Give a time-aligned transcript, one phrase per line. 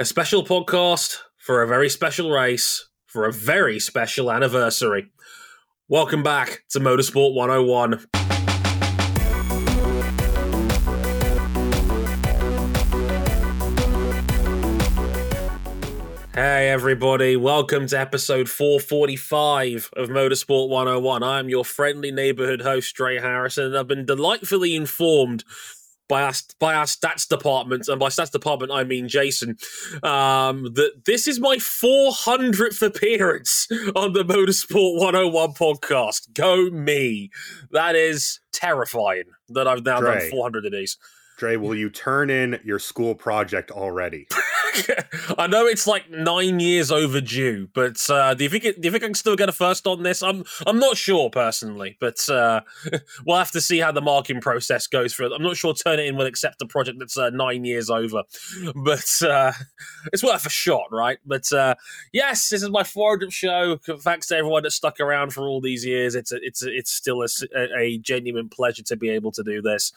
[0.00, 5.10] a special podcast for a very special race for a very special anniversary.
[5.88, 8.06] Welcome back to Motorsport 101.
[16.32, 21.24] Hey everybody, welcome to episode 445 of Motorsport 101.
[21.24, 25.42] I'm your friendly neighborhood host, Dre Harrison, and I've been delightfully informed
[26.08, 29.56] by our by our stats department, and by stats department I mean Jason,
[30.02, 36.32] um, that this is my 400th appearance on the Motorsport 101 podcast.
[36.32, 37.30] Go me!
[37.70, 40.18] That is terrifying that I've now Dre.
[40.18, 40.96] done 400 of these.
[41.36, 44.26] Dre, will you turn in your school project already?
[45.38, 48.92] I know it's like nine years overdue, but uh, do you think it, do you
[48.92, 50.22] think I can still get a first on this?
[50.22, 52.60] I'm I'm not sure personally, but uh,
[53.26, 55.32] we'll have to see how the marking process goes for it.
[55.34, 58.22] I'm not sure Turnitin will accept a project that's uh, nine years over,
[58.74, 59.52] but uh,
[60.12, 61.18] it's worth a shot, right?
[61.24, 61.74] But uh,
[62.12, 63.78] yes, this is my 400th show.
[64.00, 66.14] Thanks to everyone that stuck around for all these years.
[66.14, 69.62] It's a, it's a, it's still a, a genuine pleasure to be able to do
[69.62, 69.92] this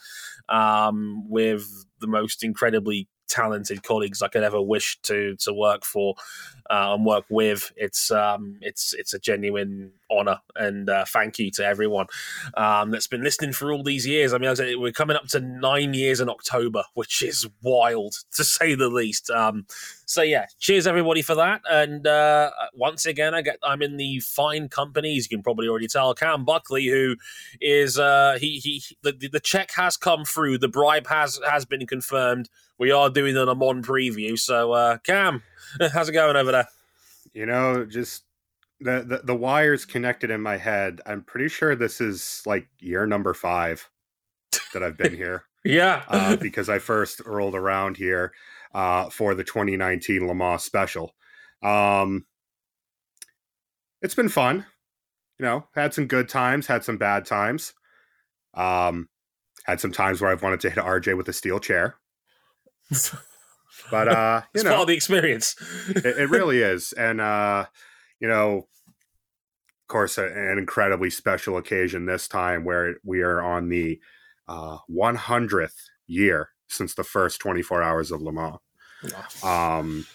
[0.48, 6.14] um, with the most incredibly talented colleagues I could ever wish to to work for
[6.70, 7.72] uh, and work with.
[7.76, 12.06] It's um, it's it's a genuine honor and uh, thank you to everyone
[12.56, 14.32] um, that's been listening for all these years.
[14.32, 18.44] I mean, I we're coming up to nine years in October, which is wild to
[18.44, 19.30] say the least.
[19.30, 19.66] Um,
[20.04, 21.62] so yeah, cheers everybody for that.
[21.70, 25.26] And uh, once again, I get I'm in the fine companies.
[25.30, 27.16] You can probably already tell Cam Buckley, who
[27.60, 30.58] is uh, he he the, the check has come through.
[30.58, 32.48] The bribe has has been confirmed.
[32.78, 34.38] We are doing an Amon preview.
[34.38, 35.42] So uh, Cam,
[35.92, 36.68] how's it going over there?
[37.32, 38.24] You know, just
[38.80, 41.00] the, the the wires connected in my head.
[41.06, 43.88] I'm pretty sure this is like year number five
[44.72, 45.44] that I've been here.
[45.64, 48.32] yeah, uh, because I first rolled around here
[48.74, 51.14] uh, for the 2019 Le Mans special.
[51.62, 52.26] Um,
[54.00, 54.66] it's been fun.
[55.38, 57.72] You know, had some good times, had some bad times.
[58.54, 59.08] Um,
[59.64, 61.96] had some times where I've wanted to hit RJ with a steel chair.
[63.90, 65.56] But uh, you it's know, of the experience.
[65.88, 67.66] it, it really is, and uh,
[68.20, 74.00] you know, of course, an incredibly special occasion this time where we are on the
[74.48, 78.58] uh, 100th year since the first 24 hours of Le Mans.
[79.44, 80.06] Um,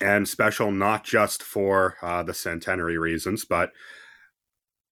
[0.00, 3.72] and special not just for uh, the centenary reasons, but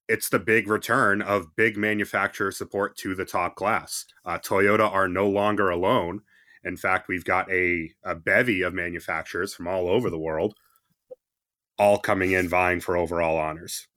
[0.07, 4.05] it's the big return of big manufacturer support to the top class.
[4.23, 6.21] Uh, Toyota are no longer alone.
[6.65, 10.55] In fact, we've got a, a bevy of manufacturers from all over the world,
[11.77, 13.87] all coming in vying for overall honors.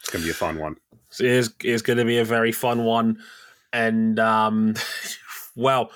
[0.00, 0.76] It's going to be a fun one.
[1.18, 3.18] It is, is going to be a very fun one.
[3.72, 4.74] And, um,
[5.56, 5.90] well,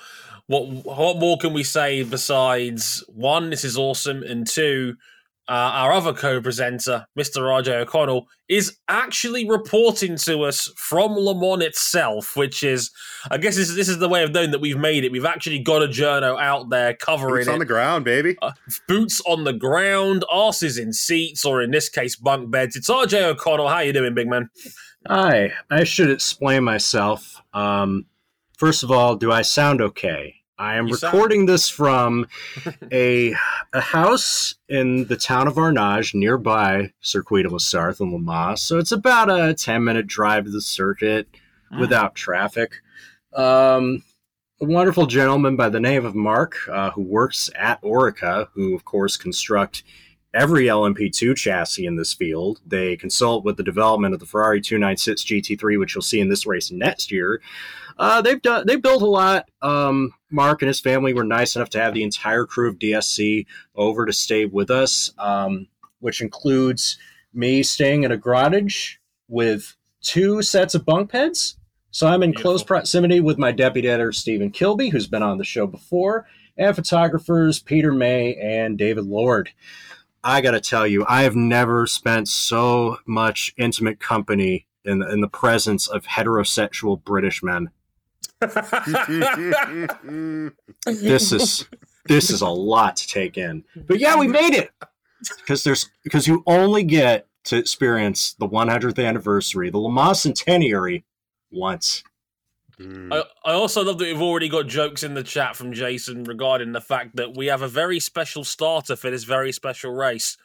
[0.47, 4.95] what, what more can we say besides one, this is awesome, and two,
[5.49, 7.41] uh, our other co-presenter, Mr.
[7.41, 12.91] RJ O'Connell, is actually reporting to us from Le Mans itself, which is,
[13.29, 15.11] I guess, this, this is the way of knowing that we've made it.
[15.11, 17.53] We've actually got a journo out there covering Boots it.
[17.53, 18.37] on the ground, baby.
[18.41, 18.53] Uh,
[18.87, 22.75] boots on the ground, asses in seats, or in this case, bunk beds.
[22.77, 23.67] It's RJ O'Connell.
[23.67, 24.49] How you doing, big man?
[25.07, 25.51] Hi.
[25.69, 27.41] I should explain myself.
[27.53, 28.05] Um,
[28.57, 30.35] first of all, do I sound okay?
[30.63, 32.25] I am You recording this from
[32.91, 33.35] a
[33.73, 38.61] a house in the town of Arnage, nearby Circuit de la Sarthe in Le Mans.
[38.61, 41.27] So it's about a ten minute drive to the circuit
[41.71, 41.79] Mm.
[41.79, 42.75] without traffic.
[43.33, 44.03] Um,
[44.61, 48.85] a wonderful gentleman by the name of Mark, uh, who works at Oreca, who of
[48.85, 49.83] course construct
[50.35, 52.59] every LMP2 chassis in this field.
[52.65, 56.45] They consult with the development of the Ferrari 296 GT3, which you'll see in this
[56.45, 57.41] race next year.
[57.97, 59.49] Uh, they've done they built a lot.
[59.61, 63.45] Um, Mark and his family were nice enough to have the entire crew of DSC
[63.75, 65.67] over to stay with us, um,
[65.99, 66.97] which includes
[67.33, 68.95] me staying in a garage
[69.27, 71.57] with two sets of bunk beds.
[71.91, 72.51] So I'm in Beautiful.
[72.51, 76.25] close proximity with my deputy editor Stephen Kilby, who's been on the show before,
[76.57, 79.51] and photographers Peter May and David Lord.
[80.23, 85.11] I got to tell you, I have never spent so much intimate company in the,
[85.11, 87.69] in the presence of heterosexual British men.
[90.85, 91.67] This is
[92.05, 93.63] this is a lot to take in.
[93.75, 94.71] But yeah, we made it
[95.37, 101.03] because there's because you only get to experience the 100th anniversary, the Le Mans centenary,
[101.51, 102.03] once.
[102.79, 103.13] Mm.
[103.13, 106.71] I, I also love that we've already got jokes in the chat from Jason regarding
[106.71, 110.37] the fact that we have a very special starter for this very special race.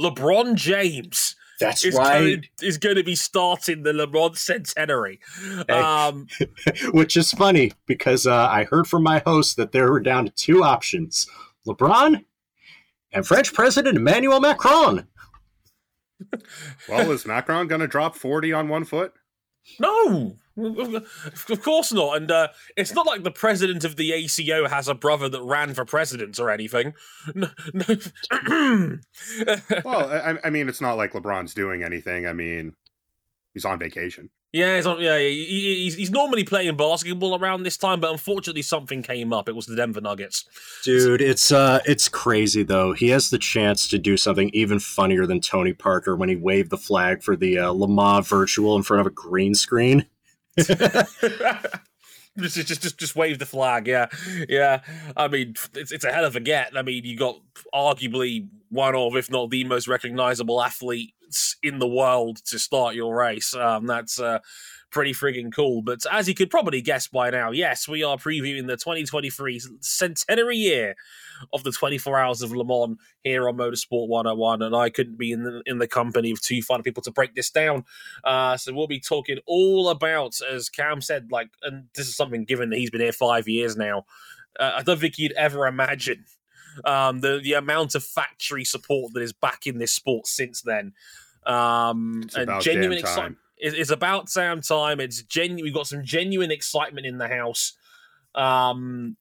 [0.00, 2.20] LeBron James That's is, right.
[2.20, 5.20] going, is going to be starting the LeBron Centenary.
[5.68, 5.74] Hey.
[5.74, 6.26] Um,
[6.92, 10.30] Which is funny because uh, I heard from my host that there were down to
[10.32, 11.26] two options:
[11.66, 12.24] LeBron
[13.12, 15.06] and French President Emmanuel Macron.
[16.88, 19.12] well, is Macron going to drop 40 on one foot?
[19.78, 22.16] No, of course not.
[22.16, 25.74] And uh, it's not like the president of the ACO has a brother that ran
[25.74, 26.94] for president or anything.
[27.34, 28.98] No, no.
[29.84, 32.26] well, I, I, mean, it's not like LeBron's doing anything.
[32.26, 32.74] I mean,
[33.54, 34.30] he's on vacation.
[34.52, 38.62] Yeah, he's on, yeah, he, he's, he's normally playing basketball around this time, but unfortunately
[38.62, 39.48] something came up.
[39.48, 40.44] It was the Denver Nuggets.
[40.84, 42.92] Dude, it's uh it's crazy though.
[42.92, 46.70] He has the chance to do something even funnier than Tony Parker when he waved
[46.70, 50.06] the flag for the uh, Le Mans virtual in front of a green screen.
[52.38, 53.86] just, just, just, just wave the flag.
[53.86, 54.06] Yeah,
[54.48, 54.80] yeah.
[55.16, 56.76] I mean, it's it's a hell of a get.
[56.76, 57.40] I mean, you got
[57.74, 63.16] arguably one of, if not the most recognizable athletes in the world to start your
[63.16, 63.54] race.
[63.54, 64.38] Um, that's uh,
[64.90, 65.82] pretty frigging cool.
[65.82, 70.56] But as you could probably guess by now, yes, we are previewing the 2023 centenary
[70.56, 70.94] year
[71.52, 75.32] of the 24 Hours of Le Mans here on Motorsport 101, and I couldn't be
[75.32, 77.84] in the, in the company of two fine people to break this down.
[78.24, 82.44] Uh, so we'll be talking all about, as Cam said, like, and this is something
[82.44, 84.04] given that he's been here five years now.
[84.58, 86.24] Uh, I don't think you'd ever imagine
[86.84, 90.92] um, the the amount of factory support that is back in this sport since then.
[91.44, 95.00] Um, it's and genuine excitement it's about Sam time.
[95.00, 95.64] It's genuine.
[95.64, 97.72] We've got some genuine excitement in the house.
[98.34, 99.16] Um,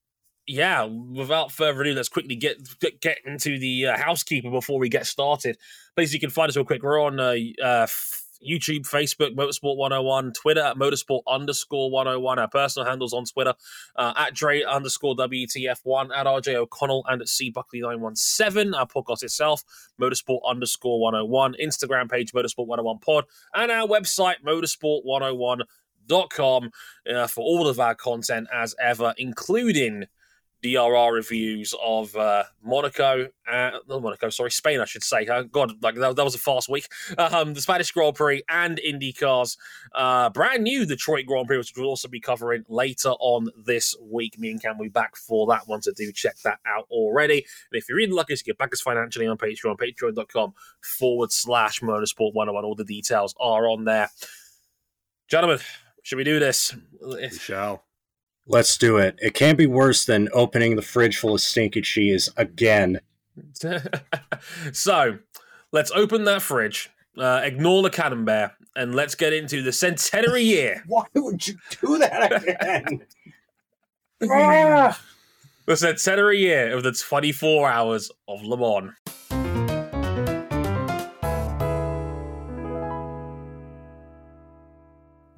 [0.47, 0.83] yeah.
[0.83, 2.57] Without further ado, let's quickly get
[3.01, 5.57] get, into the uh, housekeeper before we get started.
[5.95, 6.83] Please, you can find us real quick.
[6.83, 7.87] We're on uh, uh,
[8.45, 12.39] YouTube, Facebook, Motorsport 101, Twitter at Motorsport underscore 101.
[12.39, 13.53] Our personal handles on Twitter
[13.95, 18.73] uh, at Dre underscore WTF1, at RJ O'Connell, and at C Buckley 917.
[18.73, 19.63] Our podcast itself,
[19.99, 21.55] Motorsport underscore 101.
[21.61, 25.61] Instagram page, Motorsport 101 Pod, and our website, Motorsport 101.
[26.05, 26.69] Dot com
[27.09, 30.03] uh, for all of our content as ever, including
[30.63, 35.27] DRR reviews of uh, Monaco, uh, not Monaco, sorry, Spain, I should say.
[35.27, 36.88] Uh, God, like that, that, was a fast week.
[37.33, 39.57] Um, the Spanish Grand Prix and IndyCars,
[39.95, 44.38] uh, brand new Detroit Grand Prix, which we'll also be covering later on this week.
[44.38, 47.38] Me and Cam will be back for that one, so do check that out already.
[47.38, 51.80] And if you're really lucky to get back us financially on Patreon, patreon.com forward slash
[51.80, 52.65] motorsport 101.
[52.65, 54.10] All the details are on there.
[55.27, 55.60] Gentlemen,
[56.04, 56.75] should we do this?
[57.01, 57.86] We shall.
[58.45, 59.17] Let's do it.
[59.21, 62.99] It can't be worse than opening the fridge full of stinky cheese again.
[64.73, 65.17] so,
[65.71, 70.83] let's open that fridge, uh, ignore the camembert, and let's get into the centenary year.
[70.87, 73.05] Why would you do that again?
[75.65, 78.93] the centenary year of the 24 hours of Le Mans.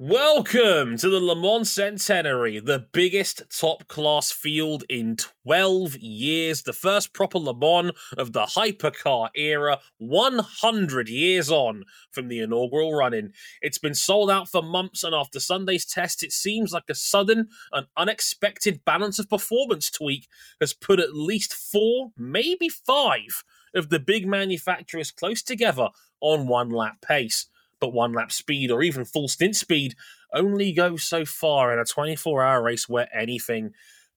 [0.08, 6.72] Welcome to the Le Mans Centenary, the biggest top class field in 12 years, the
[6.72, 11.82] first proper Le Mans of the hypercar era, 100 years on
[12.12, 13.32] from the inaugural run in.
[13.60, 17.48] It's been sold out for months, and after Sunday's test, it seems like a sudden
[17.72, 20.28] and unexpected balance of performance tweak
[20.60, 23.42] has put at least four, maybe five,
[23.74, 25.88] of the big manufacturers close together
[26.20, 27.48] on one lap pace
[27.80, 29.94] but one lap speed or even full stint speed
[30.32, 33.72] only goes so far in a 24 hour race where anything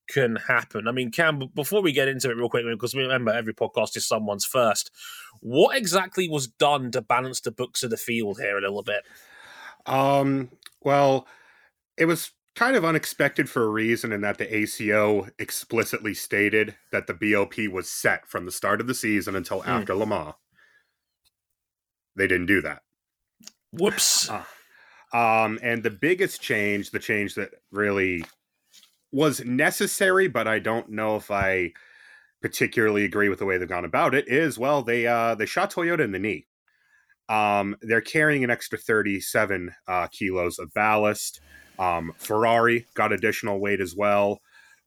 [0.10, 0.88] can happen.
[0.88, 4.08] I mean, Cam, before we get into it real quick, because remember every podcast is
[4.08, 4.92] someone's first,
[5.40, 9.04] what exactly was done to balance the books of the field here a little bit?
[9.86, 10.50] Um,
[10.82, 11.28] well,
[11.98, 17.08] it was kind of unexpected for a reason in that the ACO explicitly stated that
[17.08, 19.70] the BOP was set from the start of the season until hmm.
[19.70, 20.34] after Le Mans.
[22.16, 22.82] They didn't do that.
[23.72, 24.30] Whoops.
[24.30, 24.44] Uh,
[25.18, 28.24] um, and the biggest change, the change that really
[29.12, 31.74] was necessary, but I don't know if I
[32.42, 35.74] particularly agree with the way they've gone about it, is well, they uh, they shot
[35.74, 36.46] Toyota in the knee.
[37.28, 41.42] Um, they're carrying an extra 37 uh, kilos of ballast.
[41.78, 44.40] Um, Ferrari got additional weight as well.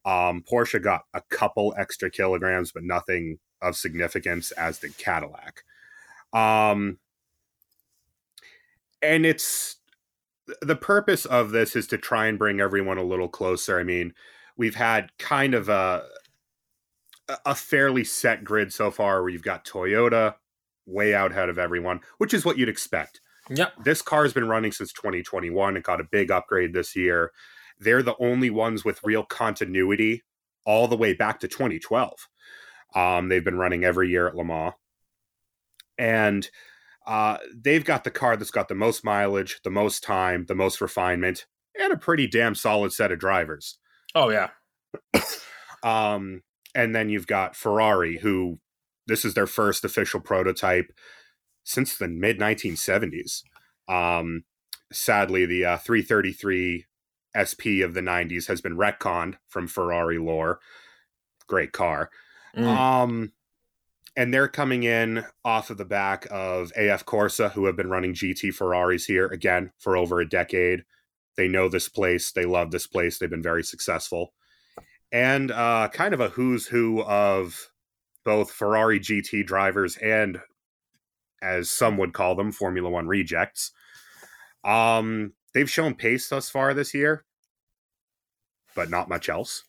[0.05, 5.63] Um, Porsche got a couple extra kilograms, but nothing of significance, as did Cadillac.
[6.33, 6.99] Um,
[9.03, 9.77] and it's
[10.61, 13.79] the purpose of this is to try and bring everyone a little closer.
[13.79, 14.13] I mean,
[14.57, 16.05] we've had kind of a
[17.47, 20.35] a fairly set grid so far where you've got Toyota
[20.87, 23.21] way out ahead of everyone, which is what you'd expect.
[23.49, 23.71] Yeah.
[23.85, 25.77] This car has been running since 2021.
[25.77, 27.33] It got a big upgrade this year.
[27.79, 30.23] They're the only ones with real continuity
[30.65, 32.29] all the way back to 2012.
[32.95, 34.75] Um, they've been running every year at Le Mans.
[35.99, 36.49] And
[37.07, 40.81] uh, they've got the car that's got the most mileage, the most time, the most
[40.81, 41.47] refinement,
[41.79, 43.79] and a pretty damn solid set of drivers.
[44.15, 44.51] Oh yeah.
[45.83, 46.43] um,
[46.75, 48.59] and then you've got Ferrari, who
[49.07, 50.93] this is their first official prototype
[51.65, 53.43] since the mid 1970s.
[53.89, 54.45] Um,
[54.93, 56.87] sadly, the uh, 333
[57.35, 60.61] SP of the 90s has been retconned from Ferrari lore.
[61.47, 62.11] Great car.
[62.57, 62.67] Mm.
[62.67, 63.33] Um,
[64.17, 68.15] and they're coming in off of the back of AF Corsa, who have been running
[68.15, 70.85] GT Ferraris here again for over a decade.
[71.37, 72.33] They know this place.
[72.33, 73.19] They love this place.
[73.19, 74.35] They've been very successful.
[75.11, 77.71] And uh, kind of a who's who of
[78.25, 80.41] both Ferrari GT drivers and,
[81.41, 83.73] as some would call them, Formula One rejects.
[84.65, 87.25] Um, they've shown pace thus far this year,
[88.75, 89.65] but not much else.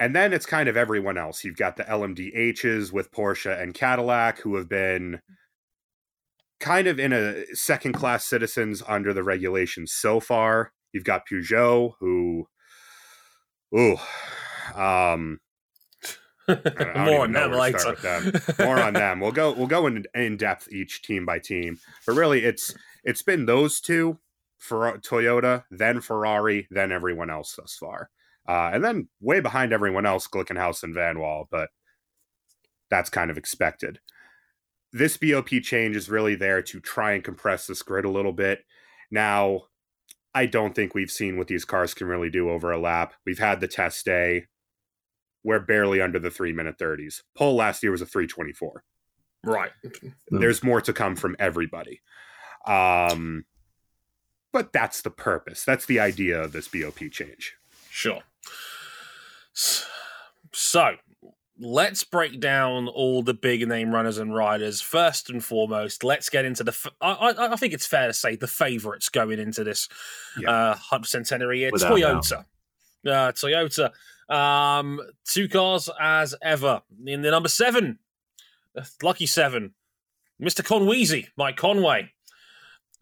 [0.00, 1.44] And then it's kind of everyone else.
[1.44, 5.20] You've got the LMDHs with Porsche and Cadillac, who have been
[6.60, 10.72] kind of in a second class citizens under the regulations so far.
[10.92, 12.46] You've got Peugeot, who,
[13.76, 13.96] ooh,
[14.74, 15.40] um,
[16.46, 17.78] I don't- I don't More on them where later.
[17.78, 18.66] start with them.
[18.66, 19.20] More on them.
[19.20, 19.52] We'll go.
[19.52, 21.78] We'll go in, in depth each team by team.
[22.06, 24.18] But really, it's it's been those two
[24.58, 28.10] for Toyota, then Ferrari, then everyone else thus far,
[28.48, 31.46] uh, and then way behind everyone else, Glickenhaus and Vanwall.
[31.50, 31.70] But
[32.90, 34.00] that's kind of expected.
[34.92, 38.60] This BOP change is really there to try and compress this grid a little bit.
[39.10, 39.62] Now,
[40.34, 43.14] I don't think we've seen what these cars can really do over a lap.
[43.24, 44.46] We've had the test day.
[45.42, 47.22] We're barely under the three minute 30s.
[47.36, 48.84] Pole last year was a 324.
[49.44, 49.70] right.
[49.82, 50.38] Hmm.
[50.38, 52.00] There's more to come from everybody.
[52.66, 53.44] Um,
[54.52, 55.64] but that's the purpose.
[55.64, 57.56] That's the idea of this BOP change.
[57.94, 58.22] Sure.
[60.52, 60.96] So,
[61.60, 64.80] let's break down all the big name runners and riders.
[64.80, 66.72] First and foremost, let's get into the.
[66.72, 69.88] F- I, I, I think it's fair to say the favourites going into this
[70.38, 70.50] Yeah.
[70.50, 71.70] uh, 100 centenary year.
[71.72, 72.44] Without Toyota.
[73.06, 73.92] Uh, Toyota.
[74.34, 76.82] Um, two cars as ever.
[77.06, 78.00] In the number seven,
[78.76, 79.74] uh, lucky seven,
[80.42, 80.64] Mr.
[80.64, 82.10] Conweezy, Mike Conway.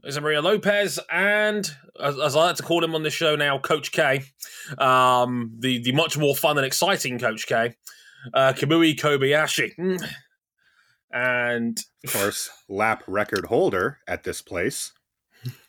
[0.02, 3.59] There's Maria Lopez and, as, as I like to call him on this show now,
[3.59, 4.25] Coach K,
[4.78, 7.76] um, the the much more fun and exciting Coach K,
[8.35, 10.04] uh, Kamui Kobayashi, Mm.
[11.12, 14.92] and Of course, lap record holder at this place,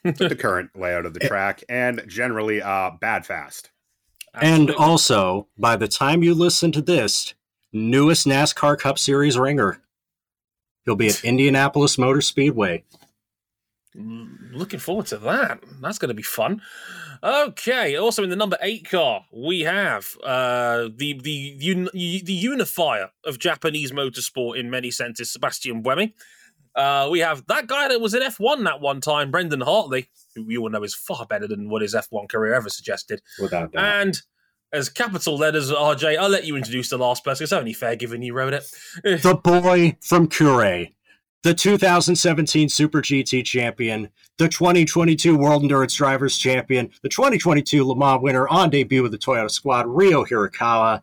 [0.03, 3.69] with the current layout of the track, and generally uh, bad fast.
[4.33, 7.35] And also, by the time you listen to this,
[7.71, 9.79] newest NASCAR Cup Series ringer.
[10.85, 12.83] He'll be at Indianapolis Motor Speedway.
[13.95, 15.59] Mm, Looking forward to that.
[15.81, 16.61] That's going to be fun.
[17.23, 17.95] Okay.
[17.95, 23.39] Also in the number eight car, we have uh, the the un- the unifier of
[23.39, 26.13] Japanese motorsport in many senses, Sebastian Buemi.
[26.75, 30.45] Uh, we have that guy that was in F1 that one time, Brendan Hartley, who
[30.49, 33.21] you all know is far better than what his F1 career ever suggested.
[33.39, 33.83] Without doubt.
[34.07, 34.21] And
[34.71, 37.43] as capital letters, RJ, I'll let you introduce the last person.
[37.43, 38.63] It's only fair given you wrote it.
[39.03, 40.87] the boy from Kure,
[41.43, 48.21] the 2017 Super GT champion, the 2022 World Endurance Drivers champion, the 2022 Le Mans
[48.21, 51.01] winner on debut with the Toyota squad, Ryo Hirakawa.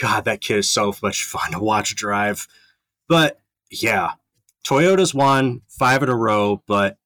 [0.00, 2.48] God, that kid is so much fun to watch drive.
[3.06, 3.38] But
[3.70, 4.12] yeah,
[4.66, 6.96] Toyota's won five in a row, but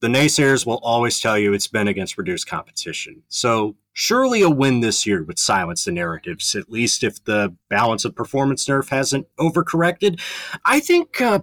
[0.00, 3.22] the naysayers will always tell you it's been against reduced competition.
[3.28, 8.04] So surely a win this year would silence the narratives, at least if the balance
[8.04, 10.20] of performance nerf hasn't overcorrected.
[10.64, 11.40] I think uh,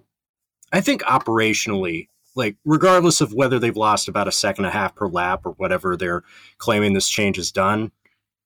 [0.72, 4.96] I think operationally, like regardless of whether they've lost about a second and a half
[4.96, 6.24] per lap or whatever they're
[6.58, 7.91] claiming this change has done,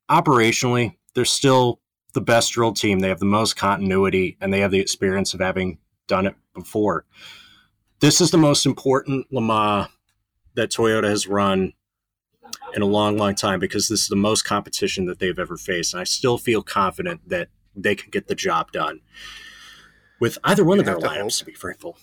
[0.09, 1.79] operationally, they're still
[2.13, 2.99] the best drilled team.
[2.99, 7.05] They have the most continuity and they have the experience of having done it before.
[7.99, 9.87] This is the most important Le Mans
[10.55, 11.73] that Toyota has run
[12.75, 15.93] in a long, long time because this is the most competition that they've ever faced.
[15.93, 19.01] And I still feel confident that they can get the job done
[20.19, 21.31] with either one You of their to lineups, hope.
[21.33, 21.97] to be frankful.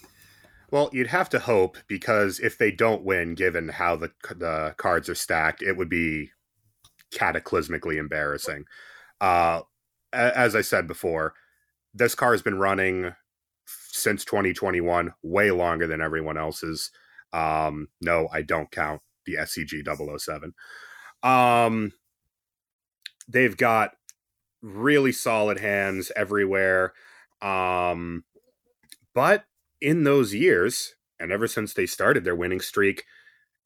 [0.70, 5.08] Well, you'd have to hope because if they don't win, given how the the cards
[5.08, 6.30] are stacked, it would be
[7.12, 8.64] cataclysmically embarrassing.
[9.20, 9.62] Uh,
[10.12, 11.34] as I said before,
[11.92, 13.12] this car has been running
[13.66, 16.90] since 2021, way longer than everyone else's.
[17.32, 19.84] Um, no, I don't count the SCG
[20.18, 20.54] 007.
[21.22, 21.92] Um,
[23.28, 23.92] they've got
[24.62, 26.92] really solid hands everywhere.
[27.42, 28.24] Um,
[29.14, 29.44] but
[29.80, 33.04] in those years, and ever since they started their winning streak,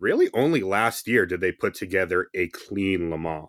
[0.01, 3.49] really only last year did they put together a clean Le Mans.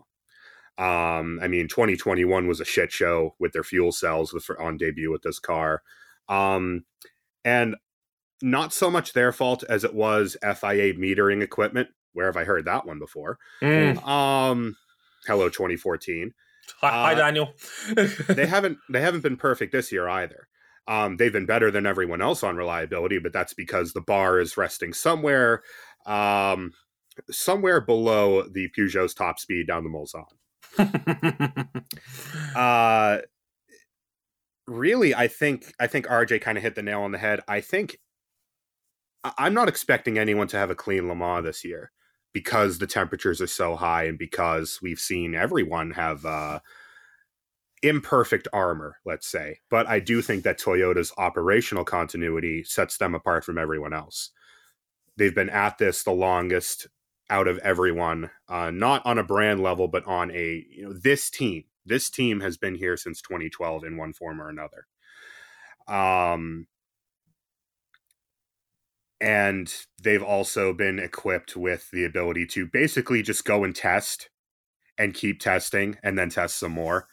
[0.78, 5.22] Um, I mean, 2021 was a shit show with their fuel cells on debut with
[5.22, 5.82] this car.
[6.28, 6.84] Um,
[7.44, 7.76] and
[8.42, 11.88] not so much their fault as it was FIA metering equipment.
[12.12, 13.38] Where have I heard that one before?
[13.62, 14.06] Mm.
[14.06, 14.76] Um,
[15.26, 16.32] hello, 2014.
[16.80, 17.52] Hi, hi Uh, Daniel.
[18.28, 20.48] they haven't they haven't been perfect this year either.
[20.88, 24.56] Um, they've been better than everyone else on reliability, but that's because the bar is
[24.56, 25.62] resting somewhere,
[26.06, 26.72] um,
[27.30, 30.26] somewhere below the Peugeot's top speed down the Mulsanne.
[32.54, 33.18] Uh,
[34.66, 37.40] really, I think I think RJ kind of hit the nail on the head.
[37.48, 37.98] I think
[39.38, 41.92] I'm not expecting anyone to have a clean Le Mans this year
[42.32, 46.60] because the temperatures are so high and because we've seen everyone have uh,
[47.82, 49.60] imperfect armor, let's say.
[49.70, 54.30] But I do think that Toyota's operational continuity sets them apart from everyone else.
[55.16, 56.88] They've been at this the longest
[57.30, 61.30] out of everyone, uh, not on a brand level, but on a you know this
[61.30, 61.64] team.
[61.84, 64.86] This team has been here since 2012 in one form or another.
[65.88, 66.66] Um,
[69.20, 74.28] and they've also been equipped with the ability to basically just go and test
[74.98, 77.06] and keep testing and then test some more.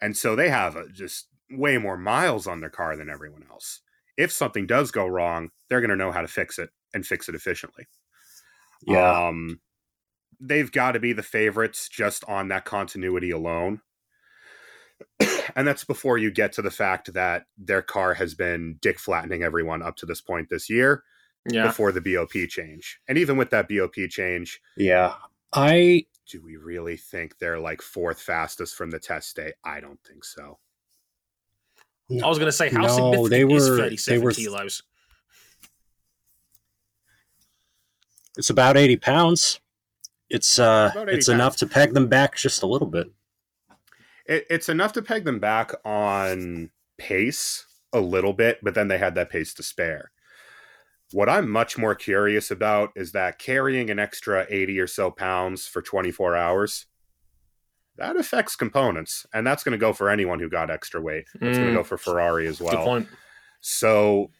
[0.00, 3.80] And so they have uh, just way more miles on their car than everyone else.
[4.16, 7.28] If something does go wrong, they're going to know how to fix it and fix
[7.28, 7.86] it efficiently.
[8.86, 9.28] Yeah.
[9.28, 9.60] Um,
[10.40, 13.80] they've got to be the favorites just on that continuity alone.
[15.56, 19.42] and that's before you get to the fact that their car has been dick flattening
[19.42, 21.02] everyone up to this point this year
[21.50, 21.66] yeah.
[21.66, 23.00] before the BOP change.
[23.08, 25.14] And even with that BOP change, Yeah.
[25.52, 29.52] I do we really think they're like fourth fastest from the test day?
[29.64, 30.58] I don't think so.
[32.10, 34.82] I was going to say, how No, significant they is were- 37 they were- kilos?
[38.38, 39.60] it's about 80 pounds.
[40.30, 43.08] It's uh About 80 it's enough to peg them back just a little bit.
[44.26, 48.96] It, it's enough to peg them back on pace a little bit, but then they
[48.98, 50.10] had that pace to spare.
[51.12, 55.66] What I'm much more curious about is that carrying an extra 80 or so pounds
[55.66, 56.86] for 24 hours,
[57.96, 59.26] that affects components.
[59.34, 61.26] And that's going to go for anyone who got extra weight.
[61.34, 62.84] It's going Mm, to go for Ferrari as Good well.
[62.84, 63.08] point.
[63.60, 64.30] So,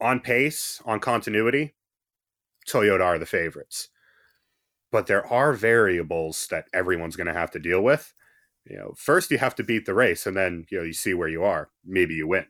[0.00, 1.74] on pace, on continuity,
[2.66, 3.88] Toyota are the favorites.
[4.90, 8.12] But there are variables that everyone's going to have to deal with.
[8.64, 11.14] You know, first you have to beat the race, and then you know you see
[11.14, 11.70] where you are.
[11.84, 12.46] Maybe you win.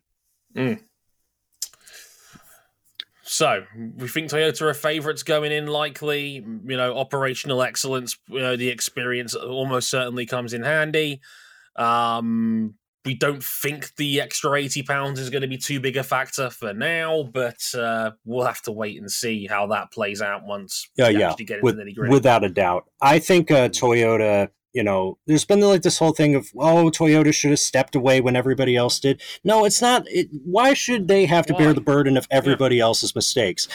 [3.33, 3.63] So
[3.97, 5.69] we think Toyota are favourites going in.
[5.69, 8.19] Likely, you know, operational excellence.
[8.27, 11.21] You know, the experience almost certainly comes in handy.
[11.77, 16.03] Um, we don't think the extra eighty pounds is going to be too big a
[16.03, 20.45] factor for now, but uh, we'll have to wait and see how that plays out
[20.45, 22.09] once Yeah, we yeah, actually get into the.
[22.11, 22.91] Without a doubt.
[23.01, 27.35] I think uh, Toyota, you know, there's been like this whole thing of, oh, Toyota
[27.35, 29.21] should have stepped away when everybody else did.
[29.43, 30.05] No, it's not.
[30.07, 31.59] It, why should they have to Why?
[31.59, 33.67] bear the burden of everybody else's mistakes?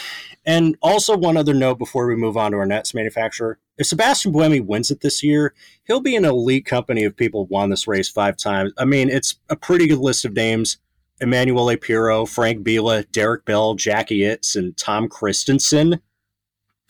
[0.45, 3.59] And also, one other note before we move on to our next manufacturer.
[3.77, 5.53] If Sebastian Buemi wins it this year,
[5.85, 8.71] he'll be an elite company of people who've won this race five times.
[8.77, 10.77] I mean, it's a pretty good list of names.
[11.21, 15.99] Emanuele Pirro, Frank Biela, Derek Bell, Jacky Ickx, and Tom Kristensen.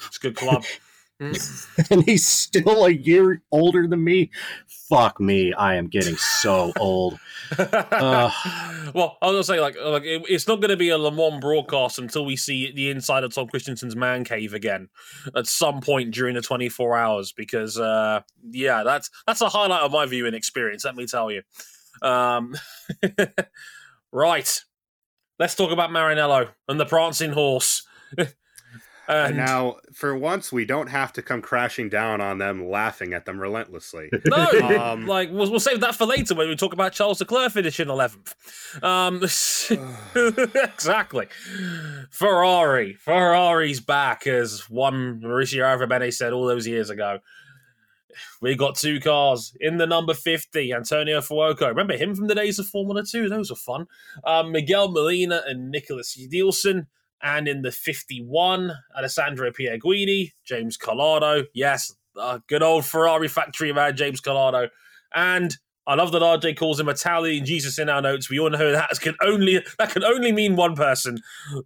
[0.06, 0.64] it's a good club.
[1.90, 4.32] And he's still a year older than me.
[4.90, 7.20] Fuck me, I am getting so old.
[7.60, 8.32] Uh.
[8.96, 11.12] well, I was gonna say like like it, it's not going to be a Le
[11.12, 14.90] Mans broadcast until we see the inside of Tom Kristensen's man cave again
[15.36, 19.84] at some point during the twenty four hours because uh, yeah, that's that's a highlight
[19.84, 20.86] of my viewing experience.
[20.86, 21.44] Let me tell you.
[22.02, 22.56] Um,
[24.12, 24.64] right,
[25.38, 27.86] let's talk about Maranello and the prancing horse.
[29.08, 33.26] And now, for once, we don't have to come crashing down on them, laughing at
[33.26, 34.10] them relentlessly.
[34.26, 34.48] No,
[34.80, 37.90] Um, like we'll, we'll save that for later when we talk about Charles Leclerc finishing
[37.90, 38.34] eleventh.
[38.84, 39.18] Um,
[40.56, 41.28] exactly.
[42.10, 47.20] Ferrari, Ferrari's back, as one Maurizio Arrivabene said all those years ago.
[48.42, 50.74] We got two cars in the number fifty.
[50.74, 53.30] Antonio Fuoco, remember him from the days of Formula Two?
[53.30, 53.88] Those were fun.
[54.24, 56.88] Um, Miguel Molina and Nicklas Nielsen.
[57.26, 61.46] And in the 51, Alessandro Pierguidi, James Calado.
[61.56, 64.70] Yes, uh, good old Ferrari factory man, James Calado.
[65.16, 65.58] And
[65.88, 68.30] I love that RJ calls him Italian Jesus in our notes.
[68.30, 71.18] We all know that can only that can only mean one person.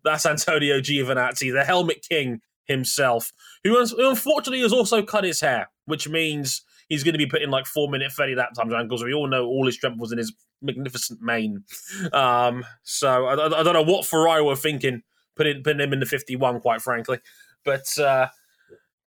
[0.06, 3.34] That's Antonio Giovinazzi, the Helmet King himself,
[3.65, 7.65] who, unfortunately has also cut his hair, which means he's going to be putting like
[7.65, 10.32] four minute 30 lap times because we all know all his strength was in his
[10.62, 11.65] magnificent mane.
[12.13, 15.02] Um, so I- I don't know what Ferrari were thinking
[15.39, 17.17] putting, putting him in the 51, quite frankly.
[17.65, 18.28] But uh,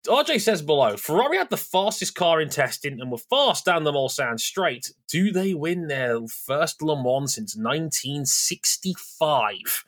[0.06, 3.92] RJ says below Ferrari had the fastest car in testing and were fast down the
[3.92, 4.90] Mulsanne straight.
[5.08, 9.84] Do they win their first Le Mans since 1965?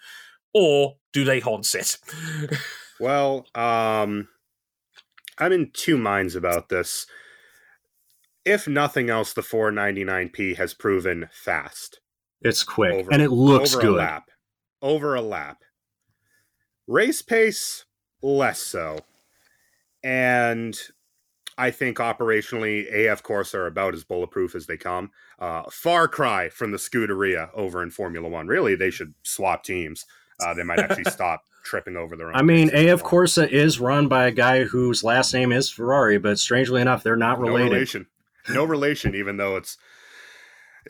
[0.55, 1.96] Or do they Hans it?
[3.00, 4.28] Well, um,
[5.38, 7.05] I'm in two minds about this.
[8.44, 11.98] if nothing else, the 499p has proven fast.
[12.42, 13.96] It's quick Over- and it looks over a good.
[13.98, 14.31] lap.
[14.83, 15.64] Over a lap.
[16.92, 17.87] Race pace,
[18.20, 18.98] less so.
[20.05, 20.78] And
[21.57, 25.11] I think operationally, AF Corsa are about as bulletproof as they come.
[25.38, 28.46] Uh, far cry from the Scuderia over in Formula One.
[28.46, 30.05] Really, they should swap teams.
[30.38, 32.37] Uh, they might actually stop tripping over their own.
[32.37, 32.90] I mean, pace.
[32.90, 37.02] AF Corsa is run by a guy whose last name is Ferrari, but strangely enough,
[37.02, 37.68] they're not related.
[37.68, 38.07] No relation.
[38.50, 39.78] No relation, even though it's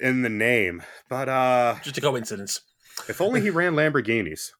[0.01, 0.83] in the name.
[1.09, 2.63] But uh, Just a coincidence.
[3.09, 4.51] if only he ran Lamborghinis.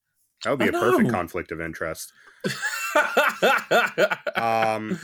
[0.45, 2.13] That would be I a perfect conflict of interest.
[4.35, 4.99] Um,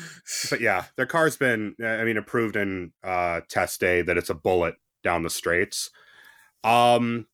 [0.51, 4.35] but yeah, their car's been, I mean, approved in uh, test day that it's a
[4.35, 4.75] bullet
[5.05, 5.91] down the straights.
[6.65, 7.27] Um,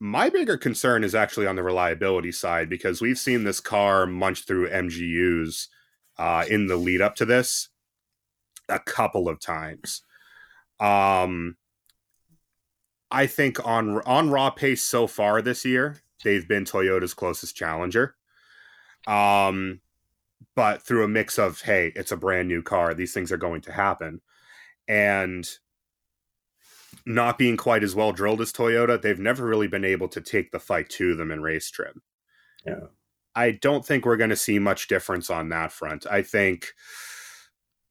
[0.00, 4.44] my bigger concern is actually on the reliability side because we've seen this car munch
[4.44, 5.68] through MGUs
[6.18, 7.68] uh, in the lead up to this
[8.68, 10.02] a couple of times.
[10.80, 11.56] Um,
[13.10, 18.14] I think on on raw pace so far this year, they've been Toyota's closest challenger.
[19.06, 19.80] Um,
[20.54, 23.62] but through a mix of hey, it's a brand new car, these things are going
[23.62, 24.20] to happen,
[24.88, 25.48] and
[27.06, 30.52] not being quite as well drilled as Toyota, they've never really been able to take
[30.52, 32.02] the fight to them in race trim.
[32.66, 32.86] Yeah.
[33.34, 36.06] I don't think we're going to see much difference on that front.
[36.10, 36.72] I think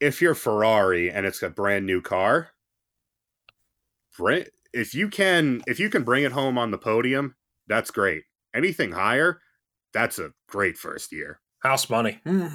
[0.00, 2.50] if you're Ferrari and it's a brand new car,
[4.72, 7.34] if you can if you can bring it home on the podium,
[7.72, 8.24] that's great.
[8.54, 9.40] Anything higher,
[9.94, 11.40] that's a great first year.
[11.60, 12.20] House money.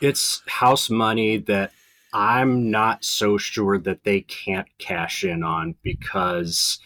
[0.00, 1.72] It's house money that
[2.12, 6.78] I'm not so sure that they can't cash in on because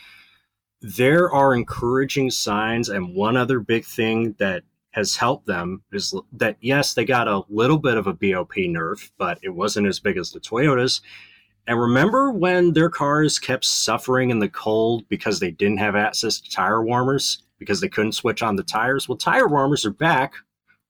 [0.81, 2.89] there are encouraging signs.
[2.89, 4.63] And one other big thing that
[4.93, 9.11] has helped them is that, yes, they got a little bit of a BOP nerf,
[9.19, 11.03] but it wasn't as big as the Toyotas.
[11.67, 16.41] And remember when their cars kept suffering in the cold because they didn't have access
[16.41, 19.09] to tire warmers because they couldn't switch on the tires?
[19.09, 20.35] Well, tire warmers are back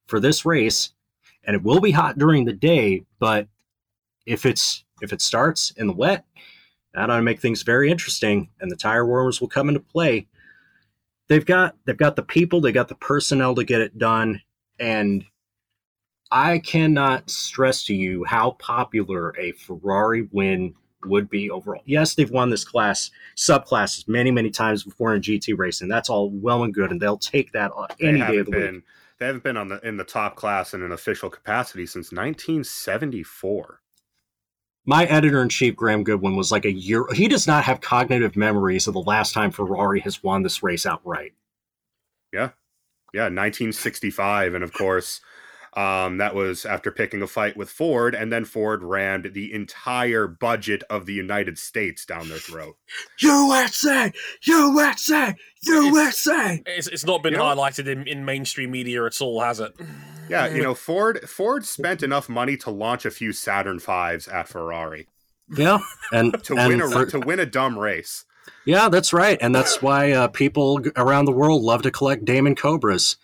[0.06, 0.92] for this race
[1.44, 3.48] and it will be hot during the day but
[4.26, 6.24] if it's if it starts in the wet
[6.94, 10.26] that ought to make things very interesting and the tire warmers will come into play
[11.28, 14.40] they've got they've got the people they got the personnel to get it done
[14.78, 15.24] and
[16.32, 22.30] i cannot stress to you how popular a ferrari win would be overall yes they've
[22.30, 26.74] won this class subclasses many many times before in gt racing that's all well and
[26.74, 28.82] good and they'll take that uh, on any day of the week
[29.22, 33.80] they haven't been on the in the top class in an official capacity since 1974.
[34.84, 37.04] My editor in chief, Graham Goodwin, was like a year.
[37.14, 40.84] He does not have cognitive memories of the last time Ferrari has won this race
[40.84, 41.34] outright.
[42.32, 42.50] Yeah,
[43.14, 45.20] yeah, 1965, and of course,
[45.74, 50.26] um, that was after picking a fight with Ford, and then Ford rammed the entire
[50.26, 52.76] budget of the United States down their throat.
[53.20, 54.12] USA,
[54.44, 56.62] USA, USA.
[56.66, 59.72] It's, it's not been You know- highlighted in, in mainstream media at all, has it?
[60.28, 64.48] Yeah, you know, Ford Ford spent enough money to launch a few Saturn Fives at
[64.48, 65.08] Ferrari
[65.56, 65.78] Yeah,
[66.12, 68.24] and to and win a for- to win a dumb race.
[68.64, 72.54] yeah, that's right, and that's why uh, people around the world love to collect Damon
[72.54, 73.16] Cobras.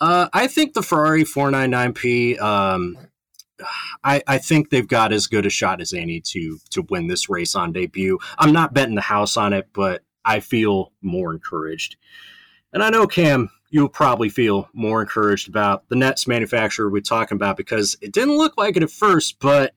[0.00, 2.40] Uh, I think the Ferrari 499p.
[2.40, 2.98] Um,
[4.04, 7.28] I, I think they've got as good a shot as any to to win this
[7.28, 8.18] race on debut.
[8.38, 11.96] I'm not betting the house on it, but I feel more encouraged.
[12.72, 17.36] And I know Cam, you'll probably feel more encouraged about the Nets manufacturer we're talking
[17.36, 19.72] about because it didn't look like it at first, but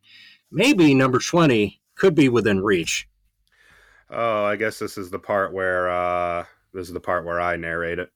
[0.51, 3.08] maybe number 20 could be within reach.
[4.10, 7.55] Oh, I guess this is the part where uh, this is the part where I
[7.55, 8.12] narrate it.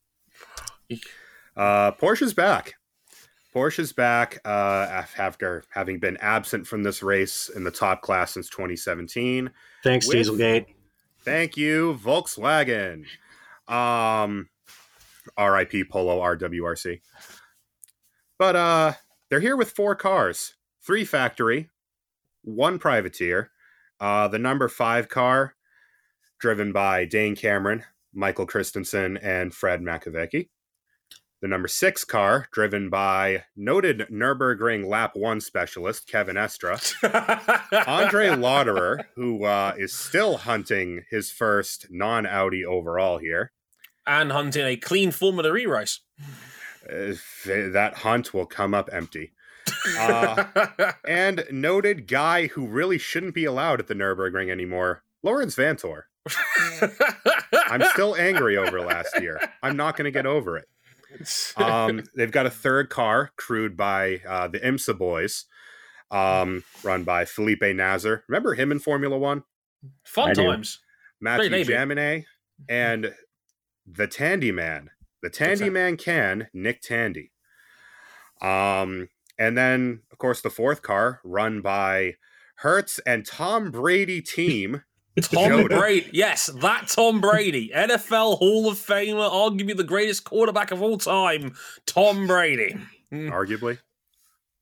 [1.56, 2.74] Uh, Porsche's back.
[3.54, 8.50] Porsche's back uh, after having been absent from this race in the top class since
[8.50, 9.52] 2017.
[9.84, 10.66] Thanks, With- Dieselgate.
[11.24, 13.06] Thank you, Volkswagen.
[13.68, 14.50] Um,
[15.38, 17.00] RIP Polo RWRC.
[18.38, 18.94] But uh,
[19.30, 21.70] they're here with four cars, three factory,
[22.44, 23.52] one privateer.
[24.02, 25.56] Uh, the number five car,
[26.40, 30.50] driven by Dane Cameron, Michael Christensen, and Fred Makowiecki.
[31.44, 36.80] The number six car, driven by noted Nürburgring Lap 1 specialist Kevin Estre.
[37.86, 43.52] Andre Lotterer, who uh, is still hunting his first non Audi overall here.
[44.08, 46.00] and hunting a clean Formula E race.
[46.90, 49.34] Uh, that hunt will come up empty.
[50.00, 56.04] Uh, and noted guy who really shouldn't be allowed at the Nürburgring anymore, Laurens Vanthoor.
[57.68, 59.42] I'm still angry over last year.
[59.62, 60.70] I'm not going to get over it.
[61.58, 65.46] Um, they've got a third car crewed by uh, the IMSA boys.
[66.12, 68.24] um, run by Felipe Nasr.
[68.28, 69.44] Remember him in Formula One?
[70.04, 70.46] Fun I do.
[70.46, 70.80] times.
[71.22, 71.68] Mathieu Great.
[71.68, 72.26] Jaminet
[72.70, 73.14] and
[73.86, 74.90] the Tandy Man.
[75.22, 75.70] The Tandy?
[75.70, 77.32] Man can, Nick Tandy.
[78.42, 82.16] Um, and then, of course, the fourth car run by
[82.58, 84.84] Hertz and Tom Brady team.
[85.22, 86.10] Tom Brady.
[86.14, 87.70] Yes, that Tom Brady.
[87.74, 91.54] NFL Hall of Famer, arguably the greatest quarterback of all time.
[91.86, 92.76] Tom Brady.
[93.12, 93.80] arguably.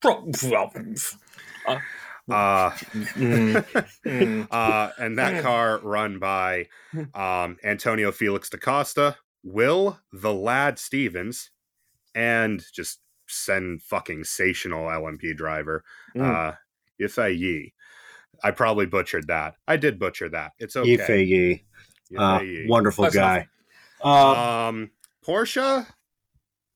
[0.01, 0.71] Pro- well,
[2.29, 4.47] Uh, Mm.
[4.51, 6.67] uh, and that car run by
[7.13, 11.49] um, Antonio Felix da Costa, Will the Lad Stevens,
[12.13, 15.83] and just send fucking sensational LMP driver,
[16.15, 16.21] Mm.
[16.49, 16.55] uh,
[17.01, 17.73] Ifeyi.
[18.43, 19.55] I probably butchered that.
[19.67, 20.53] I did butcher that.
[20.59, 20.97] It's okay.
[20.97, 21.63] Ifeyi,
[22.17, 22.67] uh, Ifeyi.
[22.67, 23.47] wonderful That's guy.
[24.03, 24.91] Uh, Um,
[25.25, 25.85] Porsche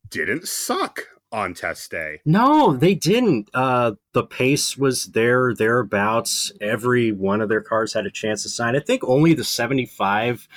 [0.10, 2.21] didn't suck on test day.
[2.25, 3.49] no, they didn't.
[3.54, 6.51] Uh, the pace was there, thereabouts.
[6.62, 8.75] Every one of their cars had a chance to sign.
[8.75, 10.47] I think only the 75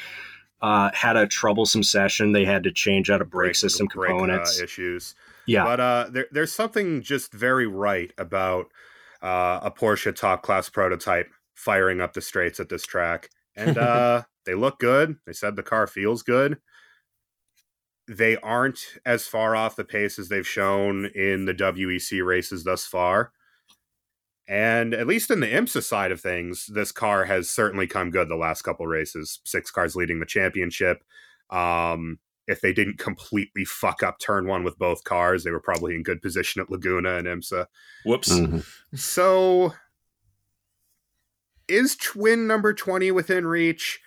[0.61, 2.33] uh, had a troublesome session.
[2.33, 4.61] They had to change out a brake system brake, uh, components.
[4.61, 5.15] issues.
[5.47, 5.65] yeah.
[5.65, 8.67] But uh, there, there's something just very right about
[9.23, 13.31] uh, a Porsche top class prototype firing up the straights at this track.
[13.57, 15.17] And uh, they look good.
[15.27, 16.59] They said the car feels good.
[18.07, 22.87] They aren't as far off the pace as they've shown in the WEC races thus
[22.87, 23.33] far.
[24.49, 28.31] And at least in the IMSA side of things, this car has certainly come good
[28.31, 29.41] the last couple races.
[29.45, 31.05] Six cars leading the championship.
[31.51, 32.19] Um,
[32.49, 36.03] if they didn't completely fuck up turn one with both cars, they were probably in
[36.03, 37.67] good position at Laguna and IMSA.
[38.05, 38.31] Whoops.
[38.33, 38.65] Mhm.
[38.97, 39.75] So,
[41.69, 44.01] is twin number 20 within reach?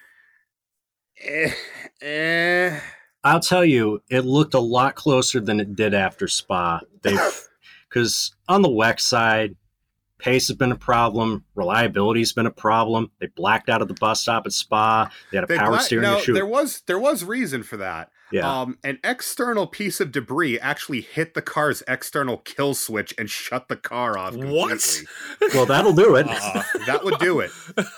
[1.23, 1.53] Eh,
[2.01, 2.79] eh.
[3.23, 6.81] I'll tell you, it looked a lot closer than it did after Spa.
[7.03, 7.19] They've
[7.87, 9.55] because on the WEC side,
[10.17, 13.11] pace has been a problem, reliability's been a problem.
[13.19, 15.11] They blacked out at the bus stop at Spa.
[15.29, 16.33] They had a They power bla- steering no, issue.
[16.33, 18.09] there was there was reason for that.
[18.31, 23.29] Yeah, Um, an external piece of debris actually hit the car's external kill switch and
[23.29, 24.35] shut the car off.
[24.35, 25.01] What?
[25.53, 26.27] well, that'll do it.
[26.29, 27.51] Uh, that would do it.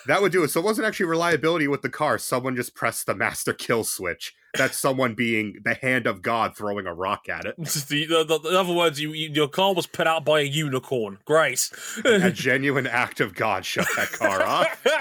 [0.07, 0.49] That would do it.
[0.49, 2.17] So it wasn't actually reliability with the car.
[2.17, 4.33] Someone just pressed the master kill switch.
[4.55, 7.55] That's someone being the hand of God throwing a rock at it.
[7.87, 10.43] The, the, the- in other words, you, you, your car was put out by a
[10.43, 11.17] unicorn.
[11.25, 11.71] Great.
[12.05, 14.85] A genuine act of God shut that car off.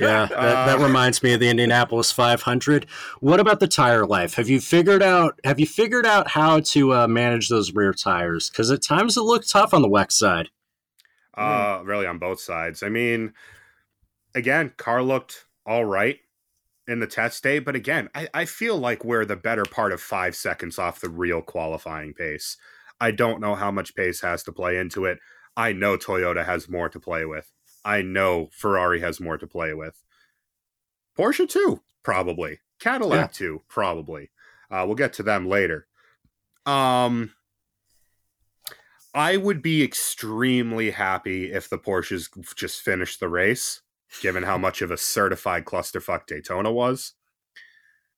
[0.00, 2.86] Yeah, that, that Uh, reminds me of the Indianapolis 500.
[3.20, 4.34] What about the tire life?
[4.34, 5.38] Have you figured out?
[5.44, 8.48] Have you figured out how to uh, manage those rear tires?
[8.48, 10.48] Because at times it looked tough on the WEC side.
[11.34, 12.82] Uh, really on both sides.
[12.82, 13.34] I mean,
[14.34, 16.18] again, car looked all right
[16.88, 20.00] in the test day, but again, I, I feel like we're the better part of
[20.00, 22.56] five seconds off the real qualifying pace.
[23.00, 25.18] I don't know how much pace has to play into it.
[25.56, 27.52] I know Toyota has more to play with.
[27.84, 30.02] I know Ferrari has more to play with.
[31.16, 32.60] Porsche too, probably.
[32.80, 33.26] Cadillac Yeah.
[33.26, 34.30] too, probably.
[34.70, 35.86] Uh, we'll get to them later.
[36.66, 37.32] Um,
[39.14, 43.80] I would be extremely happy if the Porsches just finished the race,
[44.20, 47.14] given how much of a certified clusterfuck Daytona was.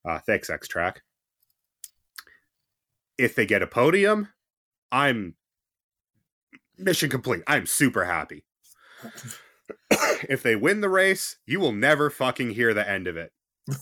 [0.07, 0.97] Uh, thanks, Xtrac.
[3.17, 4.29] If they get a podium,
[4.91, 5.35] I'm
[6.77, 7.43] mission complete.
[7.47, 8.45] I'm super happy.
[10.29, 13.31] if they win the race, you will never fucking hear the end of it.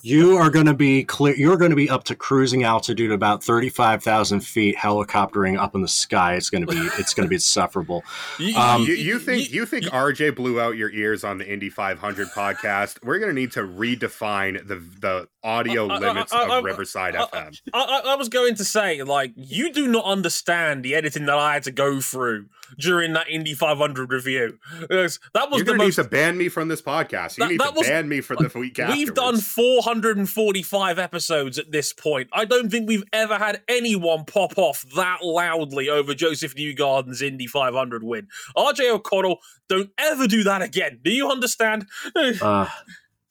[0.02, 1.36] You are going to be clear.
[1.36, 5.82] You're going to be up to cruising altitude about thirty-five thousand feet, helicoptering up in
[5.82, 6.36] the sky.
[6.36, 6.78] It's going to be.
[6.98, 8.04] It's going to be insufferable.
[8.38, 11.70] You- Um, you, you think you think RJ blew out your ears on the Indy
[11.70, 13.04] 500 podcast?
[13.04, 17.16] We're gonna need to redefine the the audio I- I- limits I- I- of Riverside
[17.16, 17.62] I- FM.
[17.74, 21.38] I, I, I was going to say, like, you do not understand the editing that
[21.38, 22.46] I had to go through
[22.78, 24.60] during that Indy 500 review.
[24.90, 25.98] That was You're the gonna most.
[25.98, 27.38] need to ban me from this podcast.
[27.38, 29.42] You That- need that to was- ban me for the week We've done done
[29.82, 32.30] 445 episodes at this point.
[32.34, 37.48] I don't think we've ever had anyone pop off that loudly over Josef Newgarden's Indy
[37.48, 38.28] 500 win.
[38.58, 41.00] RJ O'Connell, don't ever do that again.
[41.04, 41.88] Do you understand?
[42.42, 42.68] Uh,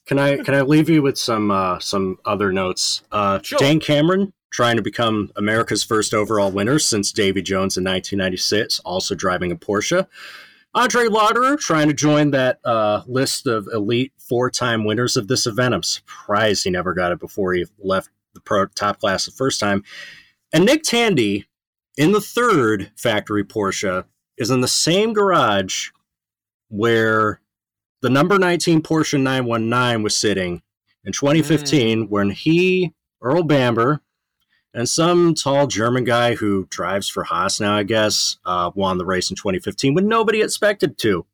[0.07, 3.03] can I can I leave you with some uh, some other notes?
[3.13, 3.59] Uh, Sure.
[3.59, 9.15] Dane Cameron trying to become America's first overall winner since Davy Jones in 1996, also
[9.15, 10.07] driving a Porsche.
[10.79, 15.75] Andre Lotterer trying to join that uh, list of elite four-time winners of this event.
[15.75, 19.59] I'm surprised he never got it before he left the pro top class the first
[19.59, 19.83] time.
[20.53, 21.47] And Nick Tandy
[21.97, 24.05] in the third factory Porsche
[24.37, 25.91] is in the same garage
[26.69, 27.41] where
[28.01, 30.63] the number 19 Porsche 919 was sitting
[31.03, 34.01] in 2015 when he, Earl Bamber,
[34.79, 39.05] And some tall German guy who drives for Haas now, I guess, uh, won the
[39.05, 41.27] race in 2015 when nobody expected to.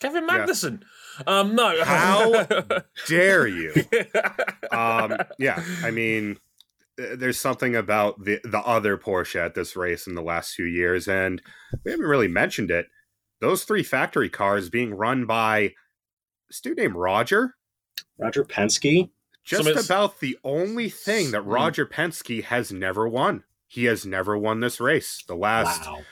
[0.00, 0.82] Kevin Magnussen.
[1.24, 1.84] Um, no.
[1.84, 2.44] How
[3.06, 3.72] dare you?
[4.72, 6.38] Um, yeah, I mean,
[7.00, 10.66] uh, there's something about the the other Porsche at this race in the last few
[10.66, 11.40] years, and
[11.84, 12.86] we haven't really mentioned it.
[13.40, 15.72] Those three factory cars being run by a
[16.64, 17.54] dude named Roger.
[18.18, 19.10] Roger Penske.
[19.48, 21.52] Just So about the only thing that Mm.
[21.52, 23.44] Roger Penske has never won.
[23.66, 25.24] He has never won this race.
[25.26, 26.04] The last Wow.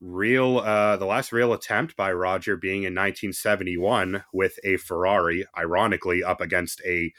[0.00, 6.24] real uh the last real attempt by Roger being in 1971 with a Ferrari ironically
[6.24, 7.12] up against a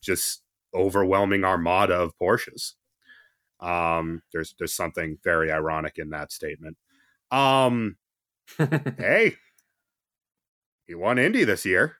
[0.00, 0.42] just
[0.74, 2.72] overwhelming armada of Porsches.
[3.60, 6.76] Um there's there's something very ironic in that statement.
[7.30, 7.96] Um
[8.58, 9.36] hey
[10.86, 11.98] he won Indy this year.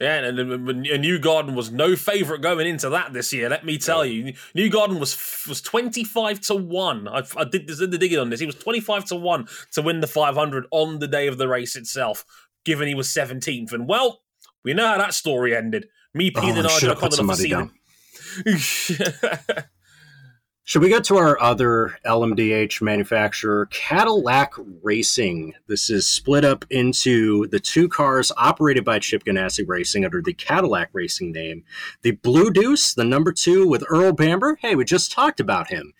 [0.00, 3.48] Yeah, and, and, and and Newgarden was no favourite going into that this year.
[3.48, 4.02] Let me tell No.
[4.02, 5.16] you, Newgarden was
[5.48, 7.06] was twenty five to one.
[7.06, 8.40] I, I did, did the digging on this.
[8.40, 11.38] He was twenty five to one to win the five hundred on the day of
[11.38, 12.24] the race itself,
[12.64, 13.72] given he was seventeenth.
[13.72, 14.22] And well,
[14.64, 15.86] we know how that story ended.
[16.12, 17.70] Me Oh, peeing I in should have Arjun put some money O'Connor
[20.66, 25.52] Should we get to our other LMDH manufacturer, Cadillac Racing?
[25.66, 30.32] This is split up into the two cars operated by Chip Ganassi Racing under the
[30.32, 31.64] Cadillac Racing name.
[32.00, 34.56] The Blue Deuce, the number two with Earl Bamber.
[34.58, 35.92] Hey, we just talked about him.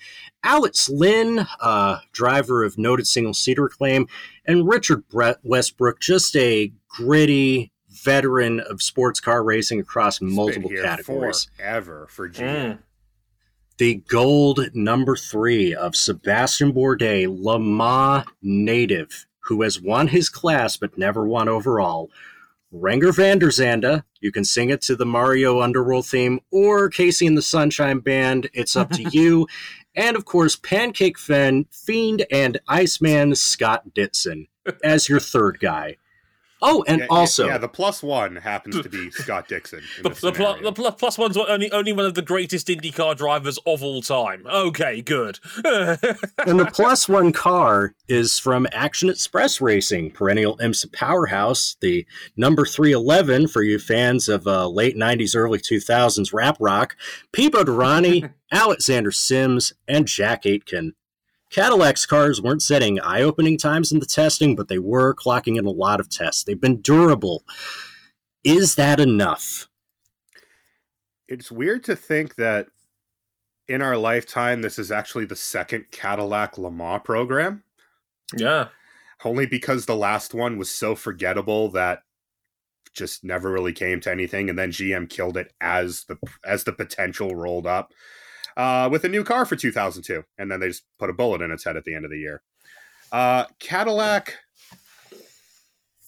[0.43, 4.09] Alex Lynn, uh, driver of noted single seater claim,
[4.47, 10.37] and Richard Brett Westbrook, just a gritty veteran of sports car racing across He's been
[10.37, 12.41] multiple here categories Forever for GM.
[12.41, 12.79] Mm.
[13.77, 20.77] The gold number three of Sebastian Bourdais, Le Mans native, who has won his class
[20.77, 22.09] but never won overall.
[22.73, 27.27] Renger van der Zande, you can sing it to the Mario Underworld theme or KC
[27.27, 29.49] and the Sunshine Band, it's up to you.
[29.97, 34.47] And of course, Pancake Fen, Fiend, and Iceman Scott Dixon
[34.85, 35.97] as your third guy.
[36.63, 39.83] Oh, and Yeah, yeah, also, yeah, the plus one happens to be Scott Dixon.
[40.03, 43.59] The, the, pl- the pl- plus one's only only one of the greatest IndyCar drivers
[43.67, 44.47] of all time.
[44.47, 45.39] Okay, good.
[45.65, 52.65] and the plus one car is from Action Express Racing, perennial IMSA powerhouse, the number
[52.65, 56.97] 311 for you fans of uh, late 90s, early 2000s rap rock,
[57.33, 60.95] Pipo Derani, Alexander Sims, and Jack Aitken.
[61.55, 65.67] Cadillac's cars weren't setting eye opening times in the testing, but they were clocking in
[65.67, 66.45] a lot of tests.
[66.45, 67.45] They've been durable.
[68.43, 69.69] Is that enough?
[71.29, 72.69] it's weird to think that
[73.69, 77.63] in our lifetime, this is actually the second Cadillac Le Mans program,
[78.37, 78.69] yeah.
[79.25, 82.03] only because the last one was so forgettable that
[82.93, 86.73] just never really came to anything, and then GM killed it as the as the
[86.73, 87.93] potential rolled up
[88.57, 91.51] uh, with a new car for 2002, and then they just put a bullet in
[91.51, 92.43] its head at the end of the year.
[93.13, 94.39] Uh, Cadillac,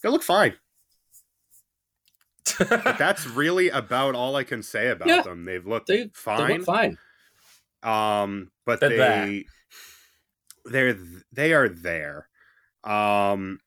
[0.03, 0.55] they look fine.
[2.59, 5.23] That's really about all I can say about Yeah.
[5.23, 5.45] them.
[5.45, 6.49] They've looked They, fine.
[6.49, 6.99] they look fine.
[7.83, 9.47] um but They're they
[10.65, 10.93] there.
[10.95, 10.99] they're
[11.33, 12.29] they are there
[12.85, 13.61] um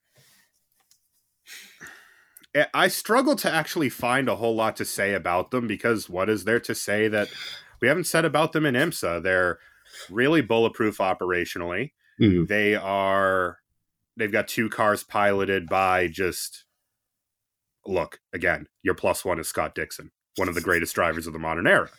[2.74, 6.44] i struggle to actually find a whole lot to say about them because what is
[6.46, 7.30] there to say that
[7.82, 9.22] we haven't said about them in imsa.
[9.22, 9.60] They're
[10.10, 11.92] really bulletproof operationally.
[12.22, 12.48] Mhm.
[12.48, 13.60] they are
[14.18, 16.66] they've got two cars piloted by just
[17.86, 21.40] look again your plus one is scott dixon one of the greatest drivers of the
[21.40, 21.90] modern era.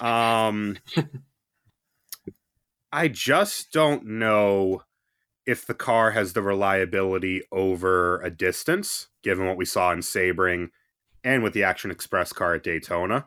[0.00, 0.78] Um
[2.92, 4.82] i just don't know
[5.46, 10.68] if the car has the reliability over a distance given what we saw in Sebring
[11.24, 13.26] and with the action express car at daytona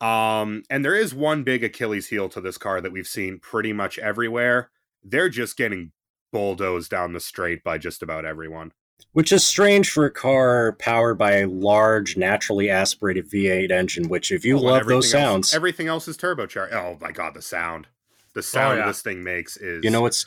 [0.00, 3.72] um and there is one big achilles heel to this car that we've seen pretty
[3.72, 4.70] much everywhere
[5.02, 5.92] they're just getting
[6.32, 8.72] bulldozed down the straight by just about everyone.
[9.12, 14.32] Which is strange for a car powered by a large, naturally aspirated V8 engine, which,
[14.32, 16.72] if you Oh, love those everything else- sounds, everything else is turbocharged.
[16.72, 17.86] Oh my god, the sound,
[18.32, 18.86] the sound yeah.
[18.86, 20.26] this thing makes is you know, it's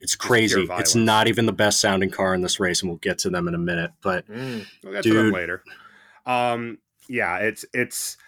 [0.00, 0.66] it's crazy.
[0.72, 3.48] It's not even the best sounding car in this race, and we'll get to them
[3.48, 3.92] in a minute.
[4.02, 4.66] But Mm.
[4.84, 5.34] We'll get to them Dude.
[5.34, 5.62] later.
[6.26, 8.18] Um, yeah, it's it's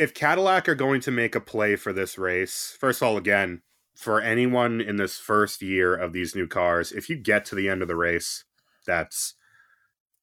[0.00, 3.60] if Cadillac are going to make a play for this race, first of all, again,
[3.94, 7.68] for anyone in this first year of these new cars, if you get to the
[7.68, 8.44] end of the race,
[8.86, 9.34] that's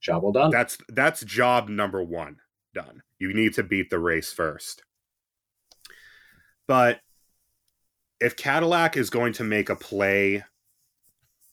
[0.01, 0.49] job well done.
[0.49, 2.37] that's that's job number one
[2.73, 3.03] done.
[3.19, 4.81] You need to beat the race first.
[6.67, 7.01] But
[8.19, 10.43] if Cadillac is going to make a play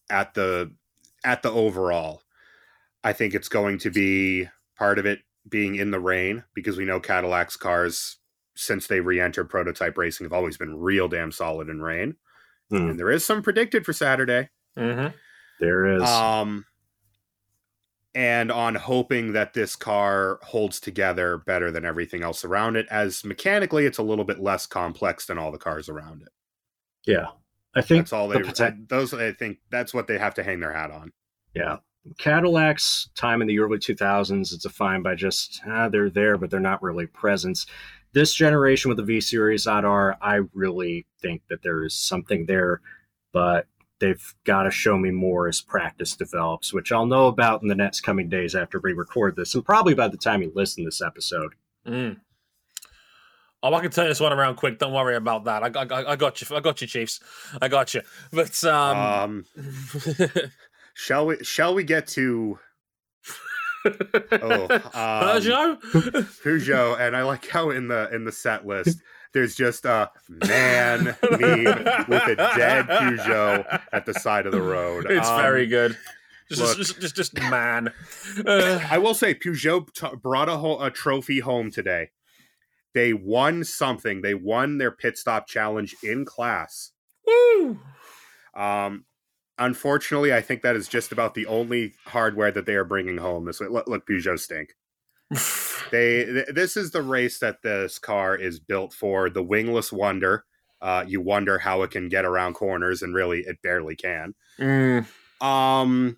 [0.09, 0.73] at the
[1.25, 2.23] at the overall,
[3.05, 4.49] I think it's going to be
[4.79, 8.17] part of it being in the rain because we know Cadillac's cars
[8.57, 12.15] since they re-entered prototype racing have always been real damn solid in rain.
[12.71, 12.91] Hmm.
[12.91, 14.49] And there is some predicted for Saturday.
[14.77, 15.09] hmm
[15.61, 16.03] There is.
[16.03, 16.65] Um,
[18.15, 23.25] and on hoping that this car holds together better than everything else around it, as
[23.25, 26.29] mechanically it's a little bit less complex than all the cars around it.
[27.07, 27.27] yeah.
[27.77, 28.45] I think That's all the they.
[28.45, 31.13] poten- those I think that's what they have to hang their hat on.
[31.57, 31.79] Yeah.
[32.19, 36.61] Cadillac's time in the early 2000s is defined by just, ah, they're there, but they're
[36.61, 37.67] not really presence.
[38.13, 42.81] This generation with the V Series R, I really think that there is something there,
[43.33, 43.67] but
[44.01, 47.75] they've got to show me more as practice develops, which I'll know about in the
[47.75, 50.89] next coming days after we record this, and probably by the time you listen to
[50.89, 51.55] this episode.
[51.87, 52.21] Mm.
[53.63, 54.79] Oh, I can turn this one around quick.
[54.79, 55.63] Don't worry about that.
[55.63, 56.55] I, I, I got you.
[56.55, 57.21] I got you, Chiefs.
[57.63, 58.03] I got you.
[58.31, 59.45] But um, Um,
[60.95, 61.45] shall we?
[61.45, 62.59] Shall we get to?
[63.87, 63.91] Oh,
[64.71, 65.81] um, Peugeot.
[66.43, 68.99] Peugeot, and I like how in the in the set list
[69.35, 75.11] there's just a man meme with a dead Peugeot at the side of the road.
[75.11, 75.99] It's Um, very good.
[76.49, 76.77] Just, look.
[76.77, 77.91] just, just, just, man.
[78.47, 82.11] Uh, I will say Peugeot t- brought a, ho- a trophy home today.
[82.95, 84.21] They won something.
[84.23, 86.93] They won their pit stop challenge in class.
[87.27, 87.81] woo.
[88.55, 89.05] Um,
[89.59, 93.45] unfortunately, I think that is just about the only hardware that they are bringing home
[93.45, 93.69] this way.
[93.69, 94.75] Look, look Peugeot stink.
[95.91, 99.29] They th- this is the race that this car is built for.
[99.29, 100.45] The wingless wonder.
[100.81, 104.35] Uh, you wonder how it can get around corners, and really, it barely can.
[104.59, 105.07] Mm.
[105.41, 106.17] Um,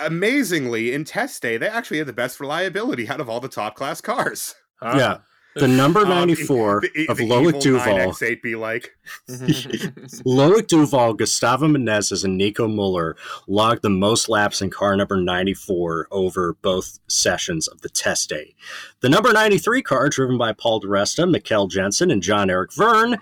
[0.00, 3.74] amazingly, in test day, they actually had the best reliability out of all the top
[3.74, 4.54] class cars.
[4.80, 4.94] Huh?
[4.96, 5.18] Yeah.
[5.54, 8.14] The number Um, 94 The, of the Loic Duval.
[8.42, 8.96] Be like,
[9.28, 16.08] Loic Duval, Gustavo Menezes, and Nico Muller logged the most laps in car number 94
[16.10, 18.54] over both sessions of the test day.
[19.00, 23.18] The number 93 car, driven by Paul di Resta, Mikkel Jensen, and Jean-Eric Vergne,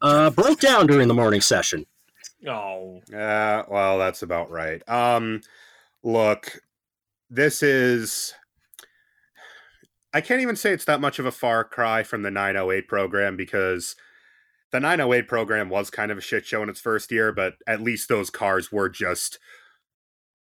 [0.00, 1.86] uh, broke down during the morning session.
[2.46, 3.00] oh.
[3.12, 4.86] Uh, well, that's about right.
[4.88, 5.40] Um,
[6.02, 6.60] look,
[7.30, 8.34] this is.
[10.16, 13.36] I can't even say it's that much of a far cry from the 908 program
[13.36, 13.94] because
[14.72, 17.82] the 908 program was kind of a shit show in its first year, but at
[17.82, 19.38] least those cars were just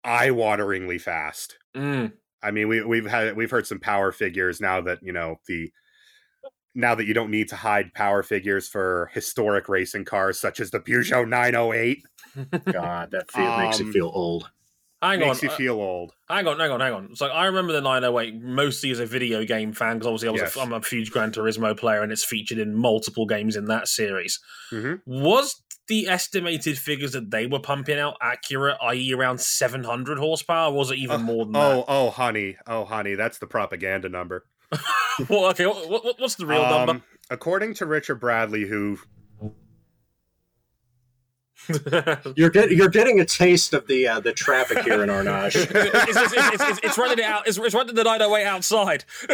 [0.03, 1.57] eye-wateringly fast.
[1.77, 2.15] Mm.
[2.43, 5.71] I mean, we we've had we've heard some power figures now that you know the
[6.75, 10.73] now that you don't need to hide power figures for historic racing cars such as
[10.73, 12.03] the Peugeot 908
[12.73, 14.51] God, that feel, makes you Um, feel old.
[15.03, 15.29] Hang on.
[15.29, 16.13] makes you uh, feel old.
[16.29, 17.17] Hang on, hang on, hang on.
[17.17, 20.41] So I remember the 908 mostly as a video game fan because obviously I was
[20.43, 20.57] Yes.
[20.57, 23.89] a, I'm a huge Gran Turismo player and it's featured in multiple games in that
[23.89, 24.39] series.
[24.71, 30.71] hmm Was the estimated figures that they were pumping out accurate, i.e., around 700 horsepower?
[30.71, 34.45] Or was it even more than Oh, oh, honey, oh, honey, that's the propaganda number.
[35.29, 37.05] well, okay, what, what, what's the real Um, number?
[37.31, 38.99] According to Richard Bradley, who
[42.37, 45.55] You're get, you're getting a taste of the uh, the traffic here in Arnage.
[45.57, 47.47] it's, it's, it's, it's, it's running it out.
[47.47, 49.05] It's, it's running the 908 outside.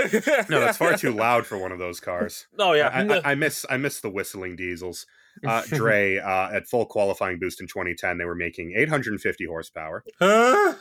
[0.51, 2.47] no, that's far too loud for one of those cars.
[2.59, 5.07] Oh yeah, I, I, I miss I miss the whistling diesels.
[5.47, 10.03] Uh, Dre uh, at full qualifying boost in 2010, they were making 850 horsepower.
[10.19, 10.75] Huh?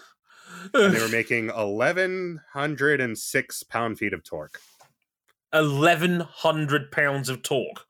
[0.73, 4.61] And they were making 1106 pound feet of torque.
[5.51, 7.85] 1100 pounds of torque.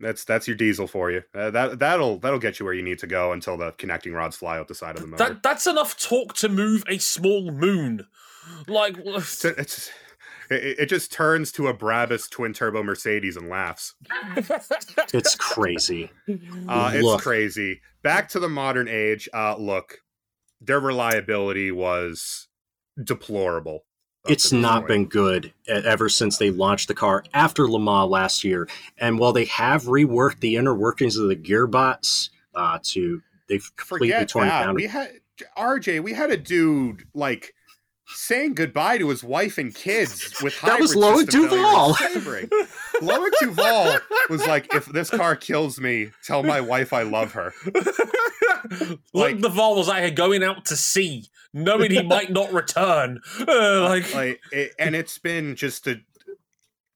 [0.00, 1.22] That's that's your diesel for you.
[1.34, 4.36] Uh, that that'll that'll get you where you need to go until the connecting rods
[4.36, 5.24] fly out the side of the motor.
[5.24, 8.06] That that's enough torque to move a small moon.
[8.66, 9.90] Like It's, it's
[10.50, 13.94] it, it just turns to a Brabus twin turbo Mercedes and laughs.
[15.12, 16.10] It's crazy.
[16.68, 17.80] Uh, it's crazy.
[18.02, 19.28] Back to the modern age.
[19.34, 19.98] Uh, look,
[20.60, 22.48] their reliability was
[23.02, 23.84] deplorable.
[24.28, 24.88] It's not point.
[24.88, 28.68] been good ever since they launched the car after Le Mans last year.
[28.98, 34.08] And while they have reworked the inner workings of the gearbox uh, to, they've completely
[34.08, 34.64] Forget torn it that.
[34.66, 34.74] down.
[34.74, 35.20] We had
[35.56, 36.02] RJ.
[36.02, 37.54] We had a dude like
[38.12, 41.94] saying goodbye to his wife and kids with That was Loic Duval.
[41.94, 43.98] Loic Duval
[44.28, 47.54] was like, "If this car kills me, tell my wife I love her."
[49.14, 53.20] like Duval was out here going out to sea, knowing he might not return.
[53.40, 56.00] Uh, like, like it, and it's been just a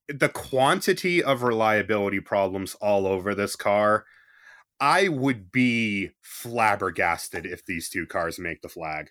[0.08, 4.04] the quantity of reliability problems all over this car.
[4.80, 9.10] I would be flabbergasted if these two cars make the flag.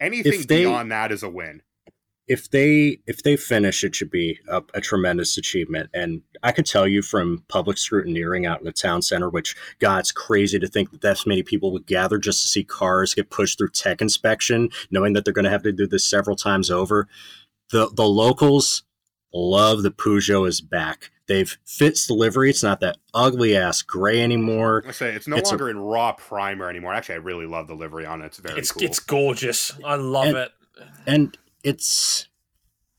[0.00, 1.62] Anything they- beyond that is a win
[2.26, 5.90] if they if they finish, it should be a, a tremendous achievement.
[5.92, 9.98] And I could tell you from public scrutineering out in the town center, which God,
[10.00, 13.30] it's crazy to think that that many people would gather just to see cars get
[13.30, 16.70] pushed through tech inspection, knowing that they're going to have to do this several times
[16.70, 17.08] over.
[17.70, 18.84] The the locals
[19.32, 21.10] love the Peugeot is back.
[21.26, 22.50] They've fixed the livery.
[22.50, 24.84] It's not that ugly ass gray anymore.
[24.86, 26.92] I say it's no It's a- longer in raw primer anymore.
[26.94, 28.26] Actually, I really love the livery on it.
[28.26, 28.82] It's very It's cool.
[28.82, 29.72] it's gorgeous.
[29.84, 30.52] I love And- it.
[31.06, 32.28] and it's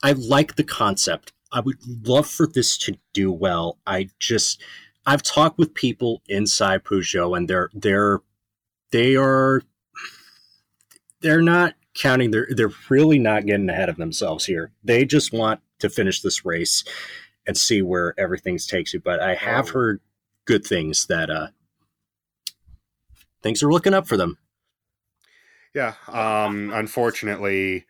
[0.04, 1.32] I like the concept.
[1.52, 3.78] I would love for this to do well.
[3.88, 4.62] I just
[5.06, 8.22] I've talked with people inside Peugeot and they're they're
[8.92, 9.62] they are
[11.22, 14.72] they're not counting they're they're really not getting ahead of themselves here.
[14.84, 16.84] They just want to finish this race
[17.48, 19.00] and see where everything takes you.
[19.00, 19.74] But I have Oh.
[19.74, 20.02] heard
[20.46, 21.48] good things that uh
[23.42, 24.38] things are looking up for them.
[25.74, 25.96] Yeah.
[26.08, 27.86] Um, unfortunately,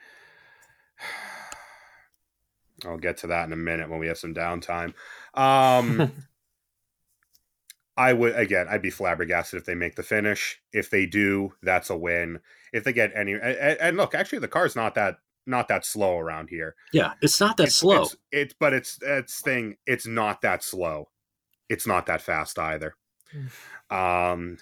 [2.83, 4.93] I'll get to that in a minute when we have some downtime.
[5.33, 6.11] Um,
[7.97, 10.59] I would again, I'd be flabbergasted if they make the finish.
[10.73, 12.39] If they do, that's a win.
[12.73, 13.43] If they get any, and,
[13.79, 15.15] and look, actually, the car's not that
[15.47, 16.75] not that slow around here.
[16.91, 18.01] Yeah, it's not that It's- slow.
[18.03, 19.77] It's, it's but it's it's thing.
[19.85, 21.09] It's not that slow.
[21.69, 22.95] It's not that fast either.
[23.89, 24.57] Um,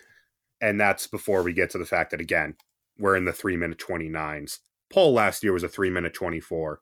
[0.62, 2.56] and that's before we get to the fact that again,
[3.00, 4.60] we're in the three minute twenty nines.
[4.92, 6.82] Pole last year was a three minute twenty four.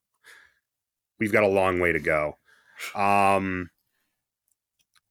[1.22, 2.38] We've got a long way to go.
[2.96, 3.70] Um,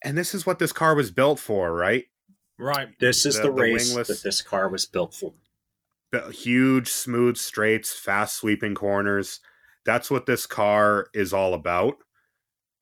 [0.05, 2.07] and this is what this car was built for, right?
[2.59, 2.89] right.
[2.99, 5.35] This is The- the, the race wingless- that this car was built for.
[6.11, 9.39] Bu- Huge, smooth straights, fast sweeping corners.
[9.85, 11.99] That's what this car is all about.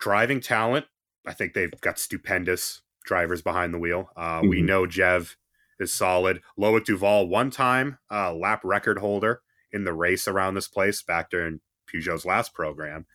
[0.01, 0.87] Driving talent.
[1.26, 4.11] I think they've got stupendous drivers behind the wheel.
[4.16, 4.64] Uh, We Mhm.
[4.64, 5.37] know Jev
[5.79, 6.41] is solid.
[6.59, 11.29] Loic Duval, one time uh, lap record holder in the race around this place back
[11.29, 13.07] during Peugeot's last program.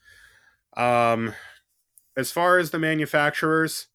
[0.75, 1.33] Um,
[2.15, 3.87] as far as the manufacturers,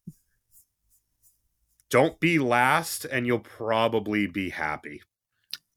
[1.89, 5.01] don't be last and you'll probably be happy.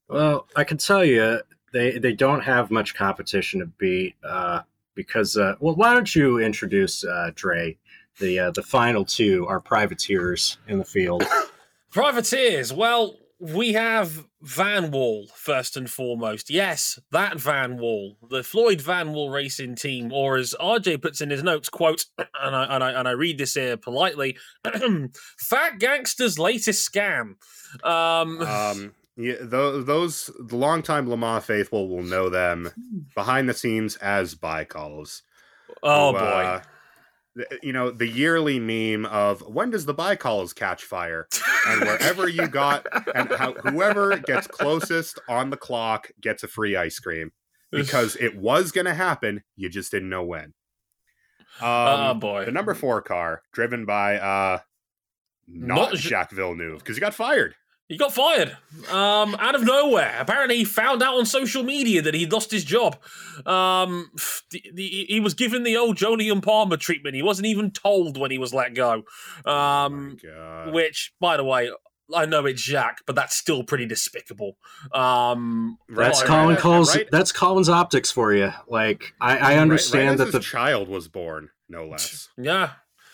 [0.07, 1.41] Well, I can tell you
[1.73, 4.61] they they don't have much competition to beat uh,
[4.95, 7.77] because uh, well, why don't you introduce uh, Dre,
[8.19, 11.23] the uh, the final two, our privateers in the field.
[11.89, 12.71] Privateers.
[12.73, 16.49] Well, we have Vanwall first and foremost.
[16.49, 21.67] Yes, that Vanwall, the Floyd Vanwall racing team, or as RJ puts in his notes,
[21.67, 24.37] quote, and I and I and I read this here politely,
[25.37, 27.35] "Fat gangster's latest scam."
[27.83, 32.71] Um, um yeah those, those the longtime Le Mans faithful will know them
[33.15, 35.21] behind the scenes as ByKolles
[35.83, 36.61] oh who, boy, uh,
[37.61, 41.27] you know the yearly meme of when does the ByKolles catch fire?
[41.67, 46.75] And wherever you got and how, whoever gets closest on the clock gets a free
[46.75, 47.31] ice cream.
[47.71, 50.53] Because it was going to happen you just didn't know when.
[51.59, 54.59] Um, oh boy, the number four car driven by uh
[55.47, 57.55] not, Not Jacques Villeneuve because he got fired.
[57.89, 58.57] He got fired
[58.89, 60.15] um, out of nowhere.
[60.19, 62.95] Apparently, he found out on social media that he'd lost his job.
[63.45, 64.09] Um,
[64.51, 67.15] the, the, he was given the old Jolyon Palmer treatment.
[67.15, 69.03] He wasn't even told when he was let go.
[69.45, 71.69] Um, oh which, by the way,
[72.15, 74.57] I know it's Jack, but that's still pretty despicable.
[74.93, 76.95] Um, That's Right, Colin right, calls.
[76.95, 77.07] right.
[77.11, 78.51] That's Colin's optics for you.
[78.67, 82.29] Like I, I Right- right understand that the child was born, no less.
[82.37, 82.71] yeah.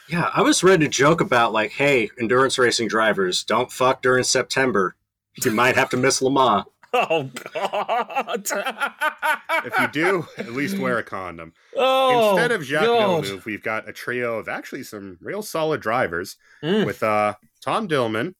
[0.10, 0.30] Yeah.
[0.34, 4.96] I was ready to joke about like, hey, endurance racing drivers, don't fuck during September.
[5.44, 6.66] You might have to miss Le Mans.
[6.92, 8.48] Oh God!
[9.64, 11.54] if you do, at least wear a condom.
[11.78, 13.22] oh, Instead of Jacques God.
[13.26, 16.88] Villeneuve, we've got a trio of actually some real solid drivers Mm.
[16.88, 18.34] with uh, Tom Dillmann,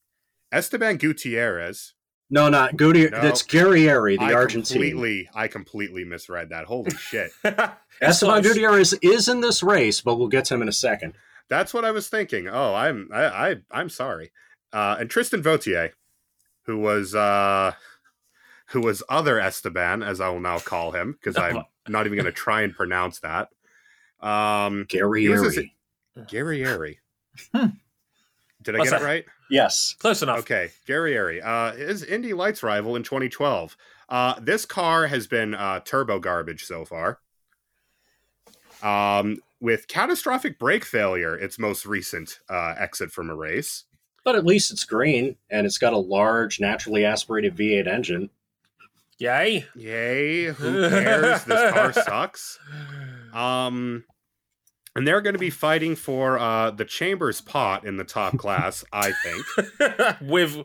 [0.52, 1.94] Esteban Gutierrez.
[2.32, 3.08] No, not Goody.
[3.12, 3.22] No.
[3.22, 4.74] That's Guerrieri, the I Argentine.
[4.82, 6.66] completely, I completely misread that.
[6.66, 7.30] Holy shit!
[8.02, 8.42] Esteban.
[8.42, 11.14] Gutierrez is in this race, but we'll get to him in a second.
[11.50, 12.48] That's what I was thinking.
[12.48, 14.32] Oh, I'm, I, I I'm sorry.
[14.72, 15.92] Uh, and Tristan Vautier,
[16.64, 17.74] who was, uh,
[18.68, 22.26] who was other Esteban, as I will now call him, because I'm not even going
[22.26, 23.50] to try and pronounce that.
[24.22, 25.72] Um, Guerrieri.
[26.18, 26.98] Guerrieri.
[27.54, 27.68] Hmm.
[28.62, 29.26] Did I What's get it right?
[29.50, 29.96] Yes.
[30.00, 30.40] Close enough.
[30.40, 31.44] Okay, Guerrieri.
[31.44, 33.76] Uh, his Indy Lights rival in 2012.
[34.10, 37.20] Uh, this car has been uh, turbo garbage so far.
[38.84, 43.86] Um, with catastrophic brake failure, its most recent uh, exit from a race.
[44.26, 48.30] But at least it's green and it's got a large, naturally aspirated V8 engine.
[49.18, 49.66] Yay!
[49.76, 50.46] Yay!
[50.46, 51.44] Who cares?
[51.44, 52.58] this car sucks.
[53.34, 54.06] Um,
[54.96, 58.84] and they're going to be fighting for uh, the Chambers pot in the top class,
[58.94, 60.22] I think.
[60.22, 60.64] With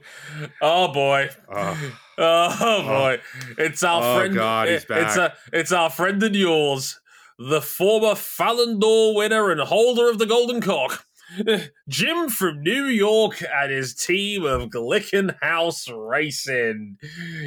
[0.62, 1.92] oh boy, Ugh.
[2.18, 3.20] oh boy,
[3.58, 4.34] it's our Oh, friend.
[4.34, 7.00] God, he's it- It's a, it's our friend and yours,
[7.38, 11.06] the former Fallon d'Or winner and holder of the Golden Cock.
[11.88, 16.98] Jim from New York and his team of Glickenhaus Racing.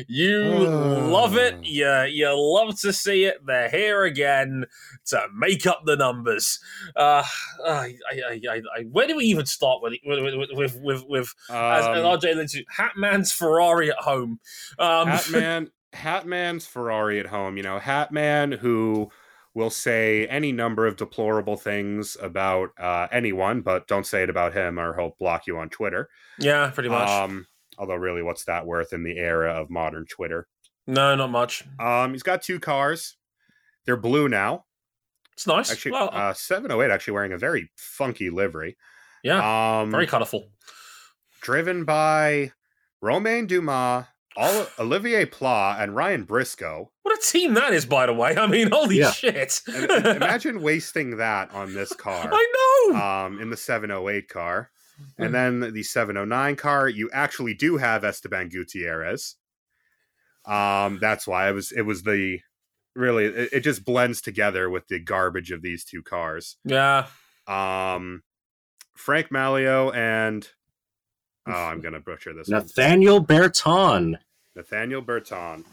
[0.08, 1.10] You Oh.
[1.10, 1.56] love it.
[1.64, 3.46] You, you love to see it.
[3.46, 4.66] They're here again
[5.06, 6.60] to make up the numbers.
[6.96, 7.24] Uh,
[7.66, 8.42] I, I,
[8.76, 12.20] I, where do we even start with with with with, with, with as, as Um,
[12.20, 14.40] RJ to, Hatman's Ferrari at home?
[14.80, 17.58] Um, Hatman, Hatman's Ferrari at home.
[17.58, 19.12] You know, Hatman who
[19.58, 24.54] will say any number of deplorable things about uh, anyone, but don't say it about
[24.54, 26.10] him, or he'll block you on Twitter.
[26.38, 27.10] yeah, pretty much.
[27.10, 27.48] Um,
[27.80, 30.48] although, really, what's that worth in the era of modern Twitter?
[30.86, 31.66] no, not much.
[31.80, 33.18] Um, he's got two cars.
[33.86, 34.66] They're blue now.
[35.34, 35.72] It's nice.
[35.72, 38.78] Actually, well, uh, 708 actually wearing a very funky livery.
[39.24, 40.50] yeah, Um, very colourful.
[41.42, 42.52] driven by
[43.02, 44.06] Romain Dumas,
[44.38, 46.92] Ol- Olivier Pla, and Ryan Briscoe.
[47.02, 48.38] What a team that is, by the way.
[48.38, 49.12] I mean, holy Yeah.
[49.12, 49.62] shit!
[49.68, 52.30] And- and imagine wasting that on this car.
[52.32, 52.54] I
[52.92, 52.96] know.
[53.02, 54.70] um, in the 708 car.
[55.20, 59.36] And then the 709 car, you actually do have Esteban Gutierrez.
[60.46, 62.40] Um, that's why it was it was the
[62.96, 66.58] really it, it just blends together with the garbage of these two cars.
[66.64, 67.08] yeah,
[67.48, 68.24] Um,
[68.96, 70.48] Franck Mailleux and
[71.48, 72.48] oh, I'm gonna butcher this.
[72.48, 72.62] one.
[72.62, 74.18] Nathanael Berthon.
[74.58, 75.64] Nathanael Berthon.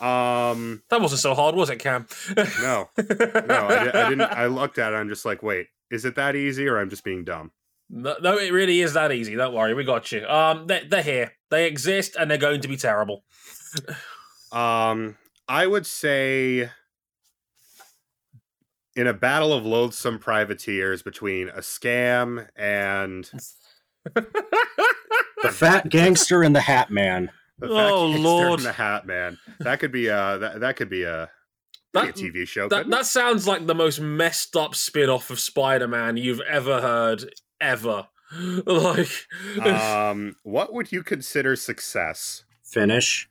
[0.00, 2.06] Um, that wasn't so hard, was it, Cam?
[2.36, 4.22] no, no, I, I didn't.
[4.22, 4.96] I looked at it.
[4.96, 7.50] I'm just like, wait, is it that easy, or I'm just being dumb?
[7.90, 9.34] No, no, it really is that easy.
[9.34, 10.26] Don't worry, we got you.
[10.26, 11.32] Um, they, they're here.
[11.50, 13.24] They exist, and they're going to be terrible.
[14.52, 15.16] Um,
[15.48, 16.70] I would say
[18.94, 23.30] in a battle of loathsome privateers between a scam and
[25.42, 27.30] The fat gangster and the hat man.
[27.58, 28.60] The Oh, Lord.
[28.60, 29.38] and the Hat Man.
[29.60, 31.30] That could be a that, that could be a,
[31.94, 32.68] That, be a TV show.
[32.68, 36.80] that, that sounds like the most messed up spin off of Spider Man you've ever
[36.80, 38.08] heard, ever.
[38.66, 39.08] like,
[39.66, 42.44] um, what would you consider success?
[42.62, 43.28] Finish.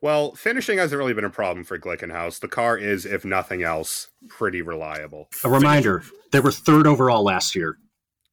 [0.00, 2.40] Well, finishing hasn't really been a problem for Glickenhaus.
[2.40, 5.28] The car is, if nothing else, pretty reliable.
[5.44, 6.02] A reminder,
[6.32, 7.76] they were third overall last year.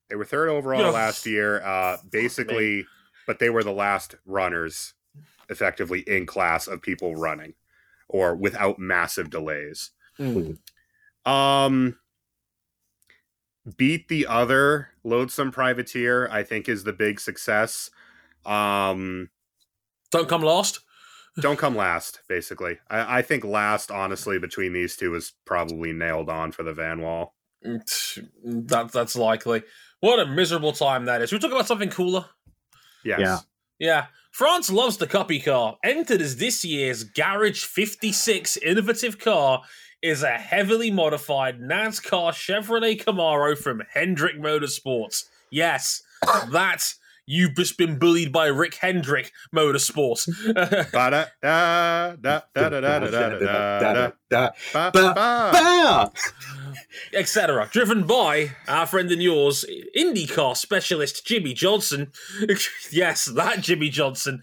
[0.10, 2.86] They were third overall last year, uh, basically,
[3.28, 4.94] but they were the last runners,
[5.50, 7.54] effectively in class of people running,
[8.08, 9.92] or without massive delays.
[10.20, 10.58] Mm.
[11.26, 11.98] Um,
[13.78, 17.90] beat the other loathsome privateer, I think, is the big success.
[18.46, 19.30] Um,
[20.12, 20.80] don't come last.
[21.40, 22.80] don't come last, basically.
[22.90, 27.30] I, I think last, honestly, between these two is probably nailed on for the Vanwall.
[27.66, 29.64] Mm, That, that's likely.
[30.02, 31.30] What a miserable time that is.
[31.30, 32.26] Should we talk about something cooler?
[33.04, 33.20] Yes.
[33.20, 33.40] Yeah.
[33.80, 34.06] Yeah.
[34.32, 35.78] France loves the Cuppy car.
[35.84, 39.62] Entered as this year's Garage 56 innovative car
[40.02, 45.24] is a heavily modified NASCAR Chevrolet Camaro from Hendrick Motorsports.
[45.52, 46.02] Yes,
[46.52, 46.94] that
[47.26, 50.28] you've just been bullied by Rick Hendrick Motorsports,
[57.14, 57.70] Etc.
[57.72, 59.66] Driven by our friend and yours,
[59.98, 62.12] IndyCar specialist Jimmie Johnson.
[62.92, 64.42] yes, that Jimmie Johnson,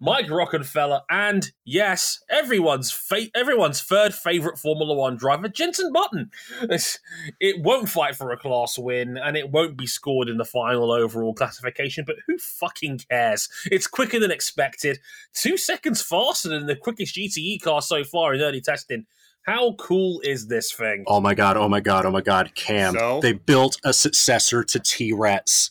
[0.00, 6.30] Mike Rockenfeller, and yes, everyone's fa- everyone's third favorite Formula One driver, Jenson Button.
[6.62, 6.98] It's,
[7.40, 10.92] it won't fight for a class win, and it won't be scored in the final
[10.92, 13.48] overall classification, but who fucking cares?
[13.66, 14.98] It's quicker than expected,
[15.32, 19.06] two seconds faster than the quickest GTE car so far in early testing.
[19.42, 21.04] How cool is this thing?
[21.06, 22.94] Oh my god, oh my god, oh my god, Cam.
[22.94, 23.20] So?
[23.20, 25.70] They built a successor to T Rex.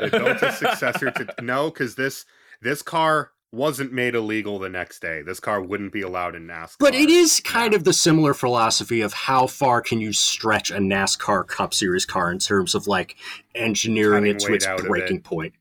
[0.00, 2.24] They built a successor to no, because this
[2.62, 5.22] this car wasn't made illegal the next day.
[5.22, 6.76] This car wouldn't be allowed in NASCAR.
[6.78, 7.78] But it is kind Yeah.
[7.78, 12.30] of the similar philosophy of how far can you stretch a NASCAR Cup Series car
[12.30, 13.16] in terms of like
[13.54, 15.52] engineering Cutting it to its breaking it.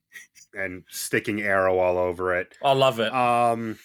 [0.54, 2.58] and sticking arrow all over it.
[2.64, 3.14] I love it.
[3.14, 3.78] Um,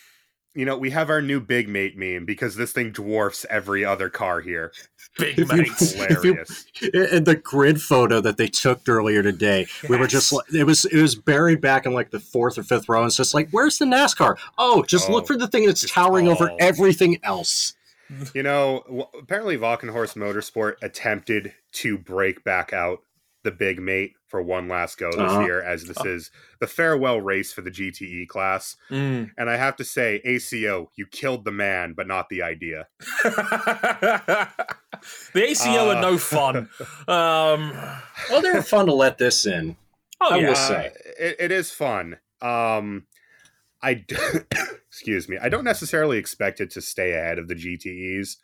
[0.55, 4.09] you know, we have our new big mate meme because this thing dwarfs every other
[4.09, 4.73] car here.
[5.19, 5.93] Big if you- mates.
[5.95, 6.67] If you- Hilarious.
[7.15, 10.85] In the grid photo that they took earlier today, we were just like it was
[10.87, 13.49] it was buried back in like the fourth or fifth row, and it's just like,
[13.51, 14.37] where's the NASCAR?
[14.59, 17.75] Oh, just Oh, look for the thing that's just towering over everything else.
[18.35, 23.03] You know, apparently Walkenhorst Motorsport attempted to break back out
[23.45, 25.41] the big mate for one last go this Uh-huh.
[25.41, 28.77] year, as this is the farewell race for the GTE class.
[28.91, 29.33] Mm.
[29.37, 32.87] And I have to say, ACO, you killed the man, but not the idea.
[33.25, 34.49] the
[35.35, 36.69] ACO Uh, are no fun.
[37.09, 37.73] Um,
[38.31, 39.77] Well, they were fun to let this in.
[40.21, 40.93] oh I yeah, will Uh, say.
[41.19, 42.19] it, it is fun.
[42.41, 43.07] Um,
[43.83, 44.17] I d-
[44.89, 45.39] excuse me.
[45.41, 48.37] I don't necessarily expect it to stay ahead of the GTEs.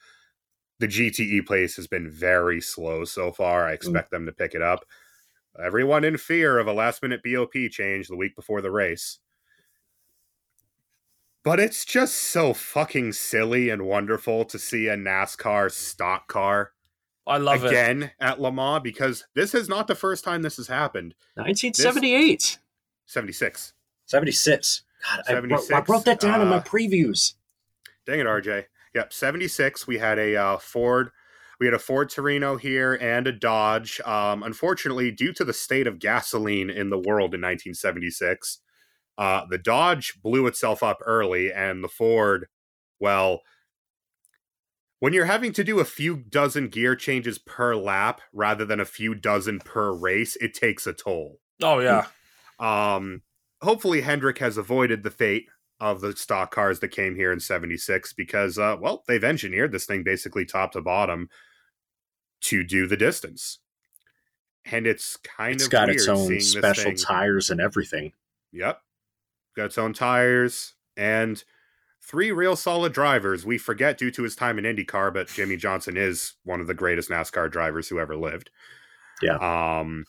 [0.79, 3.67] The GTE place has been very slow so far.
[3.67, 4.85] I expect them to pick it up.
[5.65, 9.19] Everyone in fear of a last minute BOP change the week before the race.
[11.45, 16.73] But it's just so fucking silly and wonderful to see a NASCAR stock car
[17.27, 17.69] I love it.
[17.69, 21.15] again at Le Mans because this is not the first time this has happened.
[21.35, 22.59] 1978.
[23.07, 23.73] 76.
[24.07, 24.83] 76.
[25.05, 27.35] God, I, wrote, I 76, wrote that down in my uh, previews.
[28.07, 28.65] Dang it, RJ.
[28.95, 29.87] Yep, 76.
[29.87, 31.11] We had a uh, Ford.
[31.59, 34.01] We had a Ford Torino here and a Dodge.
[34.05, 38.61] Um, unfortunately, due to the state of gasoline in the world in 1976,
[39.19, 42.49] uh, the Dodge blew itself up early, and the Ford,
[43.01, 43.41] well,
[45.01, 48.85] when you're having to do a few dozen gear changes per lap rather than a
[48.85, 51.39] few dozen per race, it takes a toll.
[51.63, 52.07] Oh yeah.
[52.59, 53.23] Um,
[53.63, 55.47] hopefully, Hendrick has avoided the fate
[55.81, 59.85] of the stock cars that came here in 76 because, uh, well, they've engineered this
[59.85, 61.29] thing basically top to bottom
[62.43, 63.59] to do the distance.
[64.65, 68.13] And it's kind It's of got weird its own special tires and everything.
[68.53, 68.81] Yep.
[69.55, 71.43] Got its own tires and
[72.03, 73.47] three real solid drivers.
[73.47, 76.75] We forget due to his time in IndyCar, but Jimmie Johnson is one of the
[76.75, 78.51] greatest NASCAR drivers who ever lived.
[79.23, 79.37] Yeah.
[79.39, 80.05] Um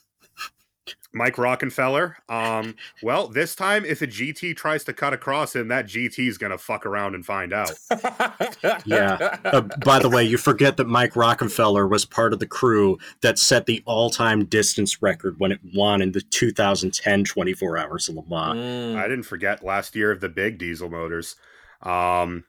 [1.13, 2.15] Mike Rockenfeller.
[2.29, 6.37] Um, well, this time if a GT tries to cut across him, that GT is
[6.37, 7.71] gonna fuck around and find out.
[8.85, 9.37] Yeah.
[9.45, 13.37] Uh, by the way, you forget that Mike Rockenfeller was part of the crew that
[13.39, 18.23] set the all-time distance record when it won in the 2010 24 Hours of Le
[18.29, 18.57] Mans.
[18.57, 18.95] Mm.
[18.97, 21.35] I didn't forget last year of the big diesel motors.
[21.81, 22.45] Um,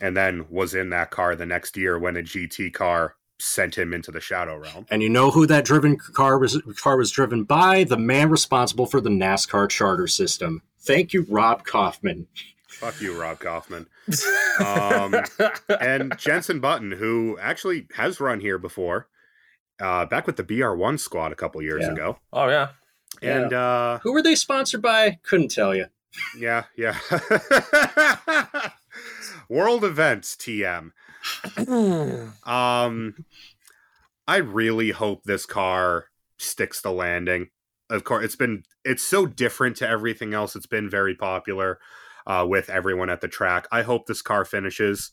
[0.00, 3.92] and then was in that car the next year when a GT car sent him
[3.92, 4.86] into the shadow realm.
[4.90, 7.84] And you know who that driven car was car was driven by?
[7.84, 10.62] The man responsible for the NASCAR charter system.
[10.80, 12.26] Thank you, Rob Kauffman.
[12.68, 13.86] Fuck you, Rob Kauffman.
[14.64, 15.14] Um,
[15.80, 19.08] and Jenson Button, who actually has run here before,
[19.80, 21.92] uh, back with the BR1 squad a couple years Yeah.
[21.92, 22.18] ago.
[22.32, 22.68] oh yeah.
[23.22, 25.18] And uh, Who were they sponsored by?
[25.24, 25.86] Couldn't tell you.
[26.38, 26.96] yeah, yeah.
[29.48, 30.92] World events, TM.
[32.46, 33.14] Um,
[34.26, 36.06] I really hope this car
[36.38, 37.48] sticks the landing.
[37.90, 40.54] Of course, it's been it's so different to everything else.
[40.54, 41.78] It's been very popular
[42.26, 43.66] uh, with everyone at the track.
[43.72, 45.12] I hope this car finishes.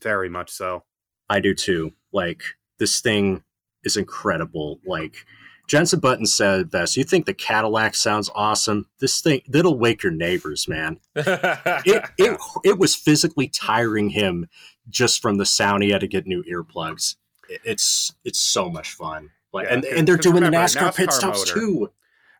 [0.00, 0.84] Very much so.
[1.28, 1.92] I do too.
[2.12, 2.42] Like
[2.78, 3.42] this thing
[3.82, 4.80] is incredible.
[4.86, 5.26] Like
[5.68, 6.96] Jenson Button said best.
[6.96, 8.86] You think the Cadillac sounds awesome?
[8.98, 10.98] This thing that'll wake your neighbors, man.
[11.14, 14.48] It it it was physically tiring him
[14.88, 17.16] just from the sound he had to get new earplugs.
[17.48, 19.30] It- It's it's so much fun.
[19.52, 21.92] Like Yeah, and, and they're doing remember, the NASCAR, pit stops motor- too.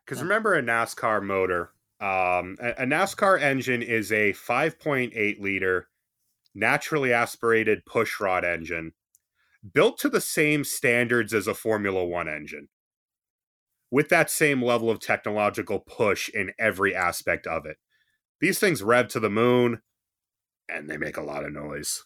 [0.05, 1.71] Because remember a NASCAR motor,
[2.01, 5.87] um, a, a NASCAR engine is a 5.8 liter
[6.55, 8.93] naturally aspirated pushrod engine
[9.73, 12.69] built to the same standards as a Formula One engine,
[13.91, 17.77] with that same level of technological push in every aspect of it.
[18.39, 19.81] These things rev to the moon,
[20.69, 22.05] and they make a lot of noise.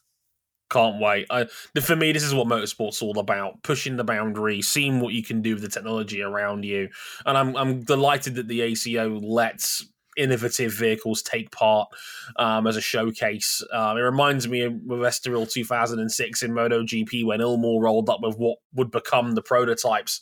[0.69, 1.27] Can't wait.
[1.29, 1.45] I,
[1.81, 5.41] for me, this is what motorsport's all about: pushing the boundary, seeing what you can
[5.41, 6.89] do with the technology around you.
[7.25, 9.85] And I'm I'm delighted that the ACO lets
[10.17, 11.89] innovative vehicles take part
[12.37, 13.61] um, as a showcase.
[13.71, 18.57] Um, it reminds me of Estoril 2006 in MotoGP when Ilmor rolled up with what
[18.73, 20.21] would become the prototypes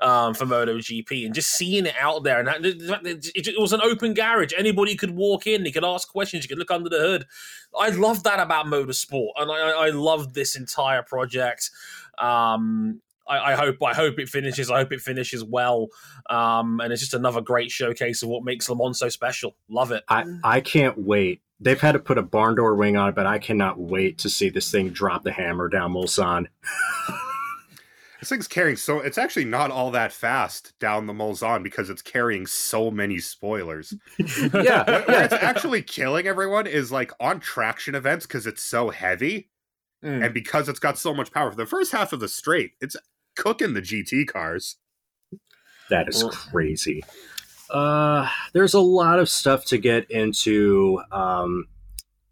[0.00, 2.40] um, for MotoGP, and just seeing it out there.
[2.40, 6.08] And that, it, it was an open garage; anybody could walk in, they could ask
[6.08, 7.26] questions, you could look under the hood.
[7.78, 11.70] I love that about motorsport, and I, I I love this entire project.
[12.18, 14.70] Um, I, I hope I hope it finishes.
[14.70, 15.88] I hope it finishes well,
[16.30, 19.56] um, and it's just another great showcase of what makes Le Mans so special.
[19.68, 20.02] Love it.
[20.08, 21.40] I, I can't wait.
[21.60, 24.28] They've had to put a barn door wing on it, but I cannot wait to
[24.28, 26.46] see this thing drop the hammer down Mulsanne.
[28.20, 32.02] This thing's carrying so it's actually not all that fast down the Mulsanne because it's
[32.02, 33.94] carrying so many spoilers.
[34.18, 38.90] yeah, Where where it's actually killing everyone is like on traction events because it's so
[38.90, 39.48] heavy
[40.04, 40.24] Mm.
[40.24, 41.48] and because it's got so much power.
[41.52, 42.96] For the first half of the straight, it's
[43.36, 44.76] cooking the GT cars.
[45.90, 47.02] That is Well- crazy.
[47.70, 51.66] Uh, there's a lot of stuff to get into um,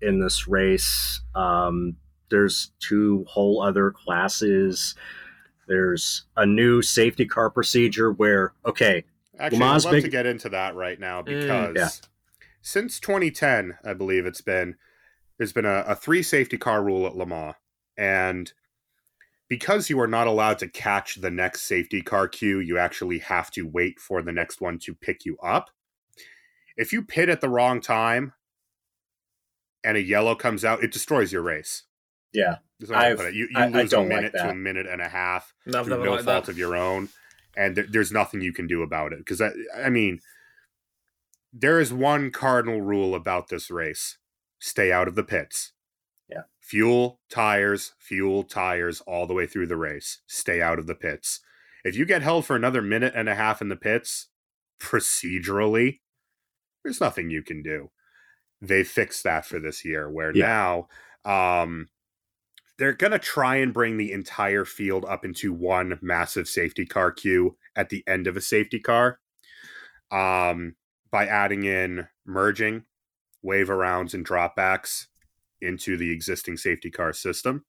[0.03, 1.20] in this race.
[1.34, 1.96] Um,
[2.30, 4.94] there's two whole other classes.
[5.66, 9.05] There's a new safety car procedure where, okay,
[9.38, 11.88] Actually, Lamar's I'd love big- to get into that right now Mm, because yeah.
[12.61, 14.76] since 2010, I believe it's been
[15.38, 17.55] there's been a, a three safety car rule at Le Mans,
[17.96, 18.53] and
[19.51, 23.51] because you are not allowed to catch the next safety car queue, you actually have
[23.51, 25.68] to wait for the next one to pick you up.
[26.78, 28.32] If you pit at the wrong time
[29.84, 31.82] and a yellow comes out, it destroys your race.
[32.32, 33.34] yeah, That's I I've- it.
[33.34, 35.53] You, you I- I lose a don't like minute to a minute and a half
[35.66, 36.53] No, I've through no liked fault that.
[36.53, 37.09] of your own.
[37.57, 40.20] and th- there's nothing you can do about it because I, I mean,
[41.53, 44.18] there is one cardinal rule about this race:
[44.61, 45.72] stay out of the pits.
[46.31, 46.43] Yeah.
[46.61, 50.20] Fuel, tires, fuel, tires all the way through the race.
[50.26, 51.41] Stay out of the pits.
[51.85, 54.28] If you get held for another minute and a half in the pits,
[54.81, 56.01] procedurally,
[56.85, 57.91] there's nothing you can do.
[58.62, 60.87] They fixed that for this year, where Yeah.
[61.24, 61.89] now um,
[62.78, 67.11] they're going to try and bring the entire field up into one massive safety car
[67.12, 69.18] queue at the end of a safety car
[70.11, 70.76] um,
[71.11, 72.85] by adding in merging,
[73.43, 75.07] wave arounds, and dropbacks
[75.61, 77.64] into the existing safety car system.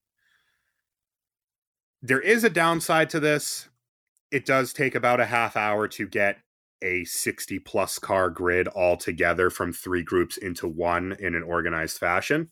[2.01, 3.69] There is a downside to this.
[4.31, 6.37] It does take about a half hour to get
[6.81, 11.97] a 60 plus car grid all together from three groups into one in an organized
[11.97, 12.49] fashion.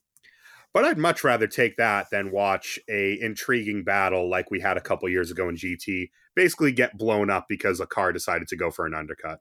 [0.71, 4.81] But I'd much rather take that than watch a intriguing battle like we had a
[4.81, 8.69] couple years ago in GT basically get blown up because a car decided to go
[8.69, 9.39] for an undercut.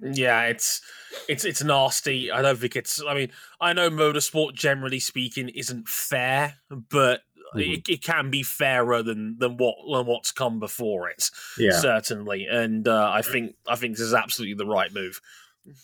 [0.00, 0.82] Yeah, it's
[1.28, 2.30] it's it's nasty.
[2.30, 3.02] I don't think it's.
[3.02, 3.30] I mean,
[3.60, 7.22] I know motorsport, generally speaking, isn't fair, but
[7.54, 7.78] Mhm.
[7.78, 11.30] it, it can be fairer than than what than what's come before it.
[11.58, 11.78] Yeah.
[11.78, 12.46] certainly.
[12.46, 15.20] And uh, I think I think this is absolutely the right move.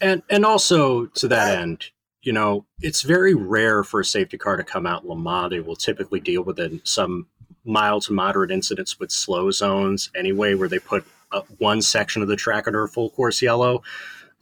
[0.01, 1.87] And and also to that end,
[2.23, 5.51] you know, it's very rare for a safety car to come out in Le Mans.
[5.51, 7.29] They will typically deal with it, some
[7.65, 12.29] mild to moderate incidents with slow zones anyway, where they put uh, one section of
[12.29, 13.83] the track under a full course yellow.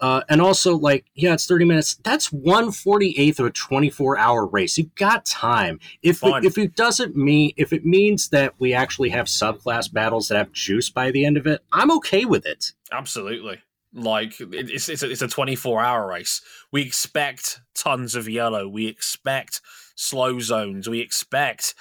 [0.01, 1.97] Uh, and also, like, yeah, it's 30 minutes.
[2.03, 4.79] That's 148th of a 24 hour race.
[4.79, 5.79] You've got time.
[6.03, 10.29] If it, if it doesn't mean, if it means that we actually have subclass battles
[10.29, 12.73] that have juice by the end of it, I'm okay with it.
[12.91, 13.61] Absolutely.
[13.93, 16.41] Like it's it's a, it's a 24 hour race.
[16.71, 18.69] We expect tons of yellow.
[18.69, 19.61] We expect
[19.97, 20.89] slow zones.
[20.89, 21.75] We expect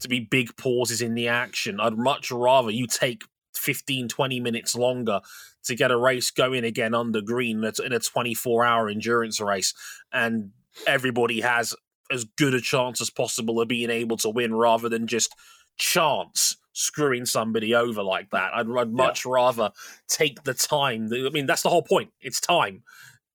[0.00, 1.80] to be big pauses in the action.
[1.80, 3.24] I'd much rather you take
[3.56, 5.20] 15 20 minutes longer
[5.64, 9.72] to get a race going again under green in a 24 hour endurance race
[10.12, 10.50] and
[10.86, 11.74] everybody has
[12.10, 15.34] as good a chance as possible of being able to win rather than just
[15.76, 18.52] chance screwing somebody over like that.
[18.52, 19.70] I'd, I'd much rather
[20.08, 21.08] take the time.
[21.12, 22.10] I mean, that's the whole point.
[22.20, 22.82] It's time.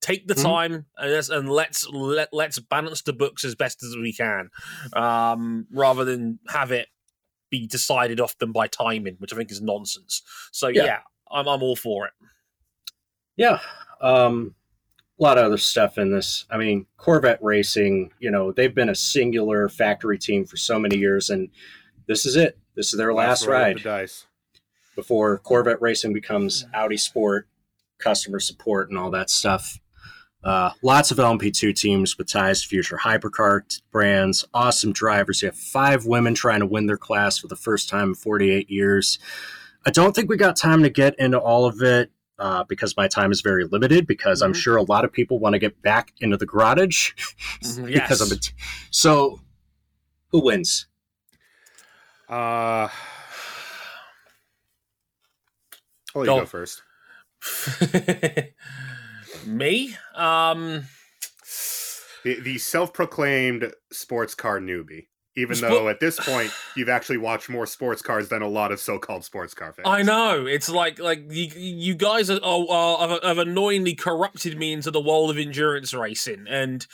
[0.02, 0.42] Take the Mhm.
[0.42, 4.50] time and let's, and let's let, let's balance the books as best as we can,
[4.92, 6.88] um, rather than have it
[7.50, 10.22] be decided off them by timing, which I think is nonsense.
[10.52, 10.84] So Yeah.
[10.84, 10.98] yeah,
[11.30, 12.12] I'm I'm all for it.
[13.36, 13.58] Yeah.
[14.00, 14.54] Um,
[15.18, 16.46] a lot of other stuff in this.
[16.50, 20.96] I mean, Corvette Racing, you know, they've been a singular factory team for so many
[20.96, 21.50] years, and
[22.06, 22.58] this is it.
[22.74, 24.26] This is their last roll of ride The dice.
[24.96, 27.48] before Corvette Racing becomes Audi Sport,
[27.98, 29.78] customer support, and all that stuff.
[30.42, 35.42] Uh, lots of LMP2 teams with ties to future hypercar brands, awesome drivers.
[35.42, 38.70] You have five women trying to win their class for the first time in 48
[38.70, 39.18] years.
[39.84, 43.06] I don't think we got time to get into all of it uh, because my
[43.06, 44.06] time is very limited.
[44.06, 44.56] Because I'm Mhm.
[44.56, 47.10] sure a lot of people want to get back into the garage
[47.62, 48.30] Mhm, because yes.
[48.32, 48.52] of it.
[48.90, 49.40] So,
[50.28, 50.86] who wins?
[52.28, 52.88] Uh,
[56.14, 56.82] I'll let you go first.
[59.46, 59.96] Me?
[60.14, 60.84] Um,
[62.24, 65.06] The, the self-proclaimed sports car newbie.
[65.36, 68.80] Even though at this point you've actually watched more sports cars than a lot of
[68.80, 69.86] so-called sports car fans.
[69.88, 74.72] I know it's like like you, you guys are, are, are have annoyingly corrupted me
[74.72, 76.84] into the world of endurance racing, and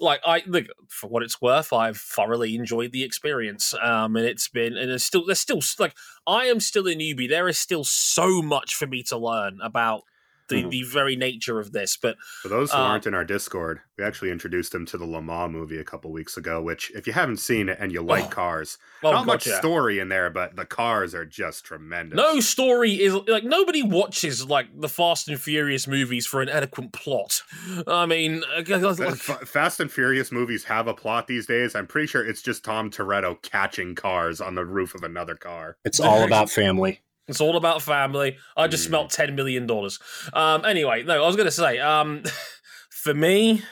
[0.00, 3.74] like I look for what it's worth, I've thoroughly enjoyed the experience.
[3.80, 5.94] Um, and it's been and it's still there's still like
[6.26, 7.28] I am still a newbie.
[7.28, 10.04] There is still so much for me to learn about
[10.48, 10.70] the Mhm.
[10.70, 14.04] the very nature of this, but For those who Uh, aren't in our Discord, we
[14.04, 16.60] actually introduced them to the Le Mans movie a couple weeks ago.
[16.62, 18.28] Which, if you haven't seen it and you like Oh.
[18.28, 19.56] cars, oh, not much gotcha.
[19.58, 22.16] story in there, but the cars are just tremendous.
[22.16, 26.92] No story is like nobody watches like the Fast and Furious movies for an adequate
[26.92, 27.42] plot.
[27.86, 31.74] I mean, like, Fast and Furious movies have a plot these days.
[31.74, 35.76] I'm pretty sure it's just Dom Toretto catching cars on the roof of another car.
[35.84, 37.00] It's all about family.
[37.26, 38.36] It's all about family.
[38.56, 38.88] I just Mm.
[38.88, 39.98] smelt ten million dollars.
[40.32, 42.22] Um, anyway, no, I was going to say, um,
[42.90, 43.62] for me,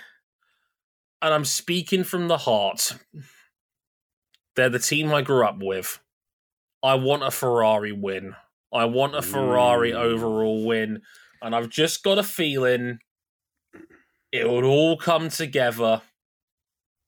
[1.20, 2.96] and I'm speaking from the heart.
[4.56, 5.98] They're the team I grew up with.
[6.82, 8.34] I want a Ferrari win.
[8.72, 9.98] I want a Ferrari Mm.
[9.98, 11.02] overall win,
[11.42, 12.98] and I've just got a feeling
[14.32, 16.00] it would all come together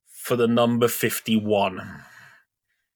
[0.06, 2.04] for the number fifty-one.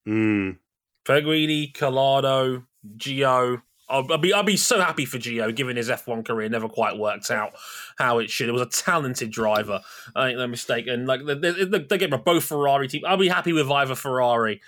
[0.07, 0.59] Mm.
[1.07, 2.66] Peguidi, Calado,
[2.97, 3.62] Gio.
[3.91, 6.99] I'll, I'll be I'll be so happy for Gio, given his F1 career never quite
[6.99, 7.53] worked out
[7.97, 8.49] how it should.
[8.49, 9.80] It was a talented driver.
[10.14, 10.86] I ain't no mistake.
[10.86, 13.03] And like they, they, they get both Ferrari team.
[13.07, 14.61] I'll be happy with either Ferrari.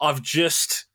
[0.00, 0.86] I've just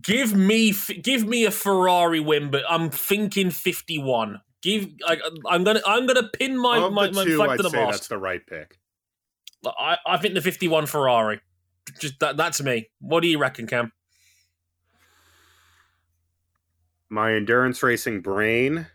[0.00, 0.72] Give me,
[1.02, 4.40] give me a Ferrari win, but I'm thinking 51.
[4.62, 7.62] Give, I, I'm gonna, I'm gonna pin my of my, my two, flag I'd to
[7.64, 8.78] the say that's the right pick.
[9.66, 11.40] I, I think the 51 Ferrari.
[11.98, 12.88] Just that, that's me.
[13.00, 13.92] What do you reckon, Cam?
[17.12, 18.86] My endurance racing brain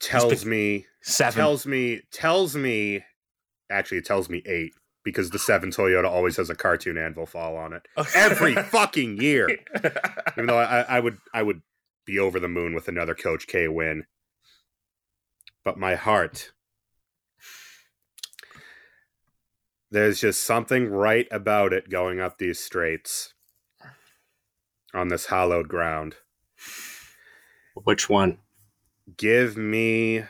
[0.00, 1.38] tells me Seven.
[1.38, 3.04] tells me tells me
[3.70, 4.72] actually it tells me eight
[5.04, 7.86] because the seven Toyota always has a cartoon anvil fall on it
[8.16, 9.48] every fucking year.
[10.32, 11.62] Even though I, I would I would
[12.04, 14.06] be over the moon with another Coach K win,
[15.64, 16.50] but my heart.
[19.92, 23.33] There's just something right about it going up these straights
[24.94, 26.14] on this hallowed ground.
[27.74, 28.38] Which one?
[29.16, 30.24] give me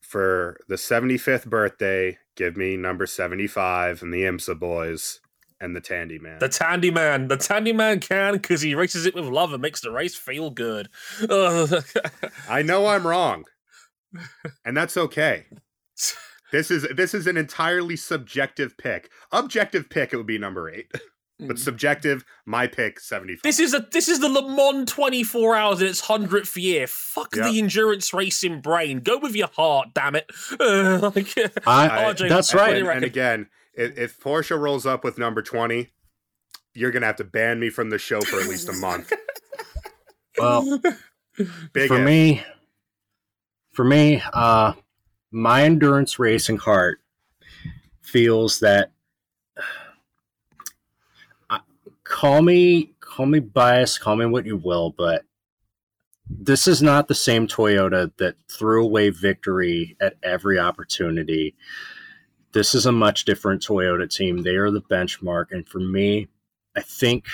[0.00, 5.20] for the 75th birthday give me number 75 and the imsa boys
[5.60, 7.28] and the tandy man The Tandy Man.
[7.28, 10.50] The Tandy Man can because he races it with love and makes the race feel
[10.50, 10.88] good.
[12.48, 13.44] I know i'm wrong
[14.64, 15.46] and that's okay
[16.52, 20.90] this is this is an entirely subjective pick objective pick it would be number eight
[21.38, 25.80] but subjective my pick 75 This is a this is the Le Mans 24 hours
[25.82, 26.86] in its hundredth year.
[26.86, 27.50] Fuck Yeah.
[27.50, 29.00] the endurance racing brain.
[29.00, 30.30] Go with your heart, damn it.
[30.60, 32.76] Uh, like, I, RJ, that's what right.
[32.78, 35.90] and, and again if, if porsche rolls up with number 20
[36.74, 39.12] you're gonna have to ban me from the show for at least a month
[40.38, 40.80] Well,
[41.72, 42.04] big for if.
[42.04, 42.42] me,
[43.72, 44.72] for me, uh,
[45.30, 47.00] my endurance racing heart
[48.02, 48.90] feels that.
[51.48, 51.60] I-
[52.08, 55.22] Call me, call me biased, call me what you will, but
[56.28, 61.54] this is not the same Toyota that threw away victory at every opportunity.
[62.52, 64.42] This is a much different Toyota team.
[64.42, 66.28] They are the benchmark, and for me,
[66.76, 67.26] I think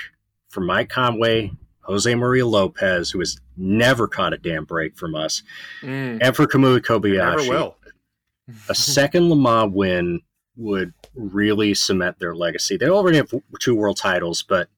[0.48, 1.52] for Mike Conway,
[1.82, 5.42] Jose Maria Lopez, who has never caught a damn break from us,
[5.82, 6.18] Mm.
[6.22, 7.74] and for Kamui Kobayashi,
[8.68, 10.20] a second Le Mans win
[10.56, 12.76] would really cement their legacy.
[12.76, 14.68] They already have two world titles, but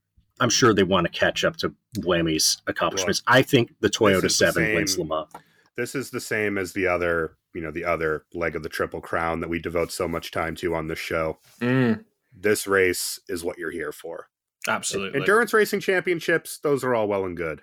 [0.41, 3.23] I'm sure they want to catch up to Buemi's accomplishments.
[3.27, 5.29] I think the Toyota is the 7 same- wins Le Mans.
[5.77, 9.01] this is the same as the other you know the other leg of the triple
[9.01, 12.05] crown that we devote so much time to on this show Mm.
[12.37, 14.29] this race is what you're here for
[14.67, 15.21] Absolutely.
[15.21, 17.63] endurance racing championships those are all well and good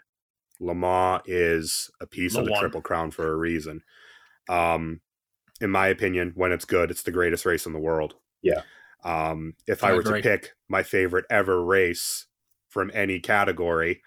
[0.61, 2.59] le mans is a piece Le of the Mans.
[2.61, 3.81] triple crown for a reason
[4.49, 5.01] um
[5.61, 8.61] in my opinion when it's good it's the greatest race in the world Yeah.
[9.03, 10.21] um if I i were agree.
[10.21, 12.25] to pick my favorite ever race
[12.69, 14.01] from any category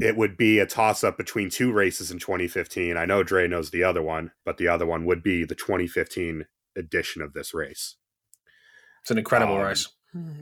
[0.00, 2.96] it would be a toss up between two races in 2015.
[2.96, 6.46] I know Dre knows the other one, but the other one would be the 2015
[6.76, 7.96] edition of this race.
[9.02, 9.88] It's an incredible Um, race.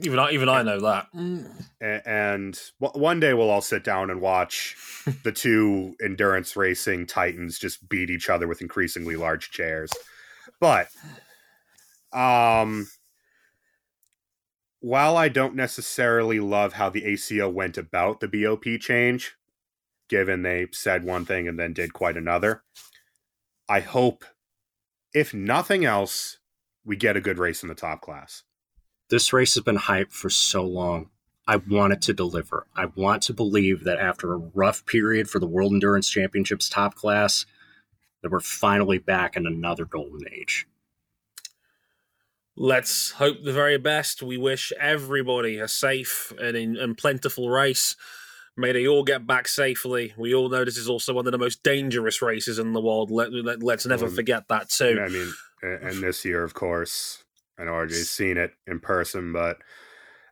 [0.01, 1.07] Even I, even I know that.
[1.15, 1.51] Mm.
[2.05, 4.75] And one day we'll all sit down and watch
[5.23, 9.91] the two endurance racing titans just beat each other with increasingly large chairs.
[10.59, 10.89] But
[12.11, 12.87] um
[14.81, 19.35] while I don't necessarily love how the ACO went about the BOP change,
[20.07, 22.63] given they said one thing and then did quite another,
[23.67, 24.23] I hope,
[25.13, 26.39] if nothing else,
[26.85, 28.43] we get a good race in the top class.
[29.09, 31.09] This race has been hyped for so long.
[31.47, 32.67] I want it to deliver.
[32.75, 36.93] I want to believe that after a rough period for the World Endurance Championships top
[36.93, 37.45] class,
[38.21, 40.67] that we're finally back in another golden age.
[42.55, 44.21] Let's hope the very best.
[44.21, 47.95] We wish everybody a safe and, in, and plentiful race.
[48.57, 50.13] May they all get back safely.
[50.17, 53.09] We all know this is also one of the most dangerous races in the world.
[53.09, 54.99] Let, let, us never Um, forget that too.
[55.01, 57.23] I mean, and this year, of course,
[57.59, 59.57] I know RJ's seen it in person, but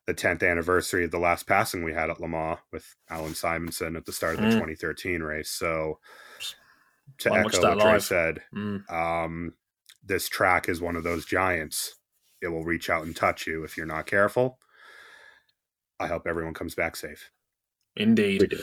[0.06, 3.98] the 10th anniversary of the last passing we had at Le Mans with Allan Simonsen
[3.98, 4.60] at the start of the Mm.
[4.60, 5.50] 2013 race.
[5.50, 6.00] So,
[7.20, 8.04] to I echo what Dre live.
[8.04, 8.90] said, Mm.
[8.92, 9.54] um,
[10.04, 11.96] this track is one of those giants.
[12.42, 14.60] It will reach out and touch you if you're not careful.
[16.00, 17.32] I hope everyone comes back safe.
[17.96, 18.54] Indeed.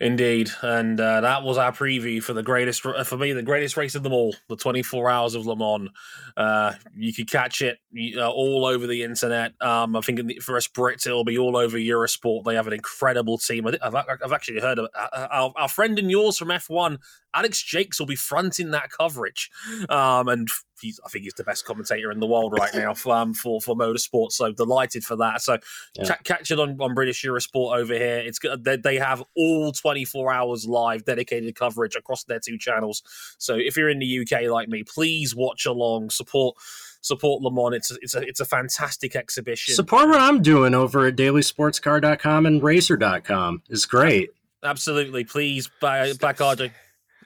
[0.00, 3.76] Indeed, and uh, that was our preview for the greatest, uh, for me, the greatest
[3.76, 5.90] race of them all, the 24 Hours of Le Mans.
[6.38, 7.76] Uh, you could catch it
[8.16, 9.52] uh, all over the internet.
[9.60, 12.44] Um, I think in the, for us Brits, it'll be all over Eurosport.
[12.44, 13.66] They have an incredible team.
[13.66, 16.96] I I've actually heard of uh, our, our friend and yours from F1,
[17.34, 19.50] Alex Jacques, will be fronting that coverage,
[19.88, 20.48] um, and
[20.80, 23.60] he's, I think he's the best commentator in the world right now for um, for,
[23.60, 24.32] for motorsport.
[24.32, 25.42] So delighted for that.
[25.42, 25.58] So
[25.94, 26.04] Yeah.
[26.08, 28.18] ca- catch it on, on British Eurosport over here.
[28.18, 28.64] It's good.
[28.64, 33.02] They, they have all 24 hours live dedicated coverage across their two channels.
[33.38, 36.56] So if you're in the UK like me, please watch along, support
[37.02, 37.74] support Le Mans.
[37.76, 39.74] It's a, it's a it's a fantastic exhibition.
[39.74, 44.30] Support what I'm doing over at dailysportscar.com and racer.com is great.
[44.62, 46.70] Absolutely, please buy back RJ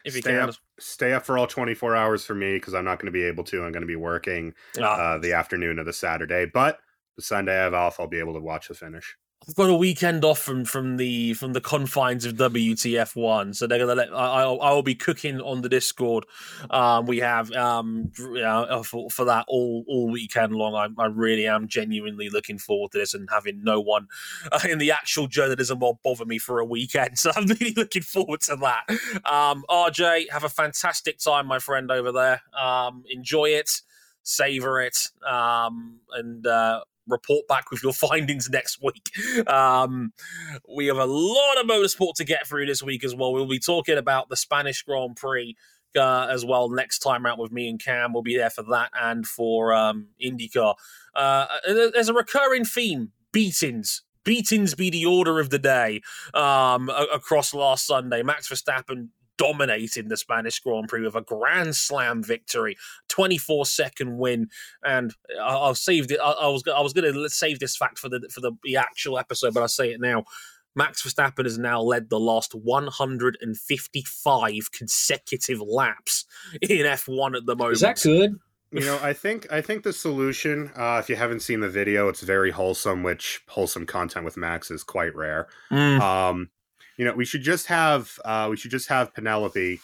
[0.04, 0.48] if you stay can.
[0.48, 3.24] up, stay up for all 24 hours for me because I'm not going to be
[3.24, 3.64] able to.
[3.64, 6.78] I'm going to be working Ah, uh, the afternoon of the Saturday, but
[7.16, 8.00] the Sunday I have off.
[8.00, 9.16] I'll be able to watch the finish.
[9.46, 13.66] I've got a weekend off from from the from the confines of WTF one, so
[13.66, 16.24] they're gonna let I I'll, be cooking on the Discord.
[16.70, 20.74] Um, we have um for, for that all all weekend long.
[20.74, 24.08] I, I really am genuinely looking forward to this and having no one
[24.50, 27.18] uh, in the actual journalism will bother me for a weekend.
[27.24, 28.84] So I'm really looking forward to that.
[29.24, 32.42] Um, RJ, have a fantastic time, my friend over there.
[32.58, 33.80] Um, enjoy it,
[34.22, 36.46] savor it, um, and.
[36.46, 39.10] Uh, report back with your findings next week.
[39.48, 40.12] Um,
[40.74, 43.32] we have a lot of motorsport to get through this week as well.
[43.32, 45.56] We'll be talking about the Spanish Grand Prix
[45.96, 48.12] uh, as well next time out with me and Cam.
[48.12, 50.74] We'll be there for that and for um, IndyCar.
[51.14, 54.02] Uh, there's a recurring theme: beatings.
[54.24, 56.00] Beatings be the order of the day
[56.32, 58.22] um, across last Sunday.
[58.22, 62.76] Max Verstappen dominating the Spanish Grand Prix with a Grand Slam victory,
[63.08, 64.48] 24 second win.
[64.84, 66.20] And I- I'll save it.
[66.22, 68.76] I, I was I was going to save this fact for the for the, the
[68.76, 70.24] actual episode, but I'll say it now.
[70.76, 76.24] Max Verstappen has now led the last 155 consecutive laps
[76.60, 77.74] in F1 at the moment.
[77.74, 78.40] Is that good?
[78.72, 82.08] You know, I think I think the solution, uh, if you haven't seen the video,
[82.08, 83.04] it's very wholesome.
[83.04, 85.46] Which wholesome content with Max is quite rare.
[85.70, 86.00] Mm.
[86.00, 86.50] Um,
[86.96, 89.80] you know, we should just have uh, we should just have Penelope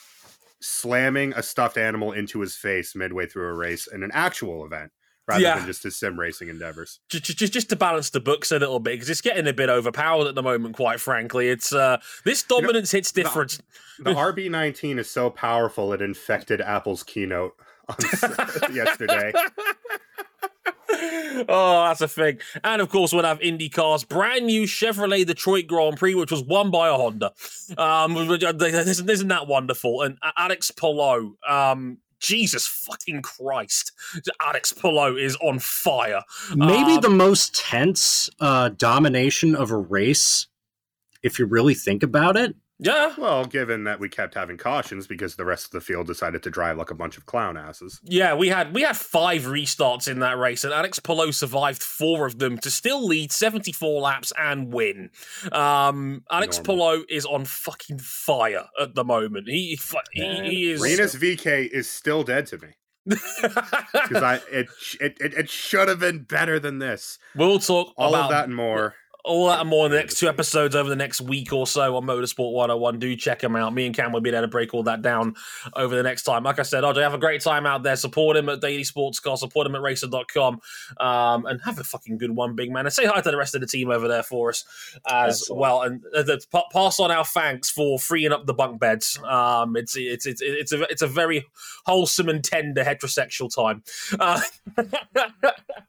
[0.61, 4.93] slamming a stuffed animal into his face midway through a race in an actual event,
[5.27, 5.57] rather Yeah.
[5.57, 7.01] than just his sim racing endeavors.
[7.09, 9.69] just, just just to balance the books a little bit because it's getting a bit
[9.71, 10.77] overpowered at the moment.
[10.77, 13.59] Quite frankly, it's uh, this know, dominance hits different.
[13.99, 17.55] The RB19 is so powerful it infected Apple's keynote
[17.89, 17.97] on
[18.75, 19.33] yesterday.
[21.48, 22.38] oh, that's a thing.
[22.64, 26.70] And of course, we'll have IndyCar's brand new Chevrolet Detroit Grand Prix, which was won
[26.70, 27.32] by a Honda.
[27.76, 30.03] Um, isn't, isn't that wonderful?
[30.03, 33.92] And Alex Palou, um, Jesus fucking Christ,
[34.42, 36.22] Alex Palou is on fire.
[36.55, 40.46] Maybe Um, the most tense uh, domination of a race,
[41.22, 42.55] if you really think about it.
[42.83, 46.43] Yeah, Well, given that we kept having cautions because the rest of the field decided
[46.45, 48.01] to drive like a bunch of clown asses.
[48.03, 52.26] Yeah, we had we had five restarts in that race, and Alex Palou survived four
[52.26, 55.11] of them to still lead 74 laps and win.
[55.53, 56.64] Um, Alex Normal.
[56.64, 59.49] Palou is on fucking fire at the moment.
[59.49, 59.78] He
[60.12, 60.81] he, he is.
[60.81, 62.68] Rinus VeeKay is still dead to me
[63.07, 64.68] because I it,
[65.01, 67.18] it it it should have been better than this.
[67.35, 68.95] we'll talk All about of that and more.
[69.25, 71.97] All that and more in the next two episodes over the next week or so
[71.97, 72.99] on Motorsport 101.
[72.99, 73.73] Do check them out.
[73.75, 75.35] Me and Cam will be there to break all that down
[75.75, 76.45] over the next time.
[76.45, 77.97] Like I said, RJ, have a great time out there.
[77.97, 80.61] Support him at Daily Sports Car, support him at racer.com,
[80.99, 82.87] um, and have a fucking good one, big man.
[82.87, 84.64] And say hi to the rest of the team over there for us
[85.09, 85.61] as Excellent.
[85.61, 85.83] well.
[85.83, 89.18] And uh, the, pa- pass on our thanks for freeing up the bunk beds.
[89.25, 91.47] Um, it's, it's, it's, it's, a, it's a very
[91.85, 93.83] wholesome and tender heterosexual time.
[94.18, 94.41] Uh,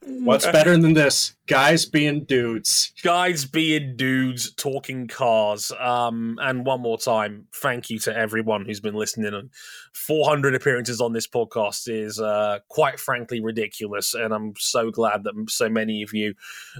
[0.04, 1.34] What's better than this?
[1.46, 2.92] Guys being dudes.
[3.22, 8.80] Guys being dudes talking cars um and one more time thank you to everyone who's
[8.80, 9.32] been listening.
[9.32, 9.48] And
[9.92, 14.14] 400 appearances on this podcast is uh quite frankly ridiculous.
[14.14, 16.34] And i'm so glad that so many of you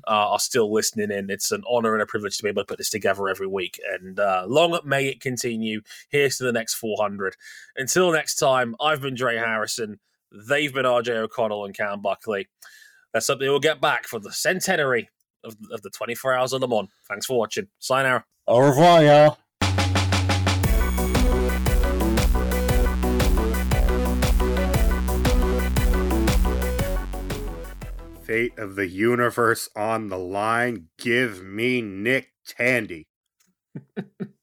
[0.09, 1.31] uh, are still listening in.
[1.31, 3.79] It's an honor and a privilege to be able to put this together every week.
[3.93, 5.83] And uh long may it continue.
[6.09, 7.37] Here's to the next 400
[7.77, 10.01] until next time i've been Dre harrison.
[10.33, 12.49] They've been rj o'connell and cam buckley.
[13.13, 15.09] That's something we'll get back for the centenary
[15.45, 16.89] of, of the 24 hours of Le Mans.
[17.09, 17.69] Thanks for watching.
[17.79, 18.23] Sign out.
[18.47, 19.39] Au revoir, y'all.
[28.25, 30.89] Fate of the universe on the line.
[30.97, 33.09] Give me Nick Tandy.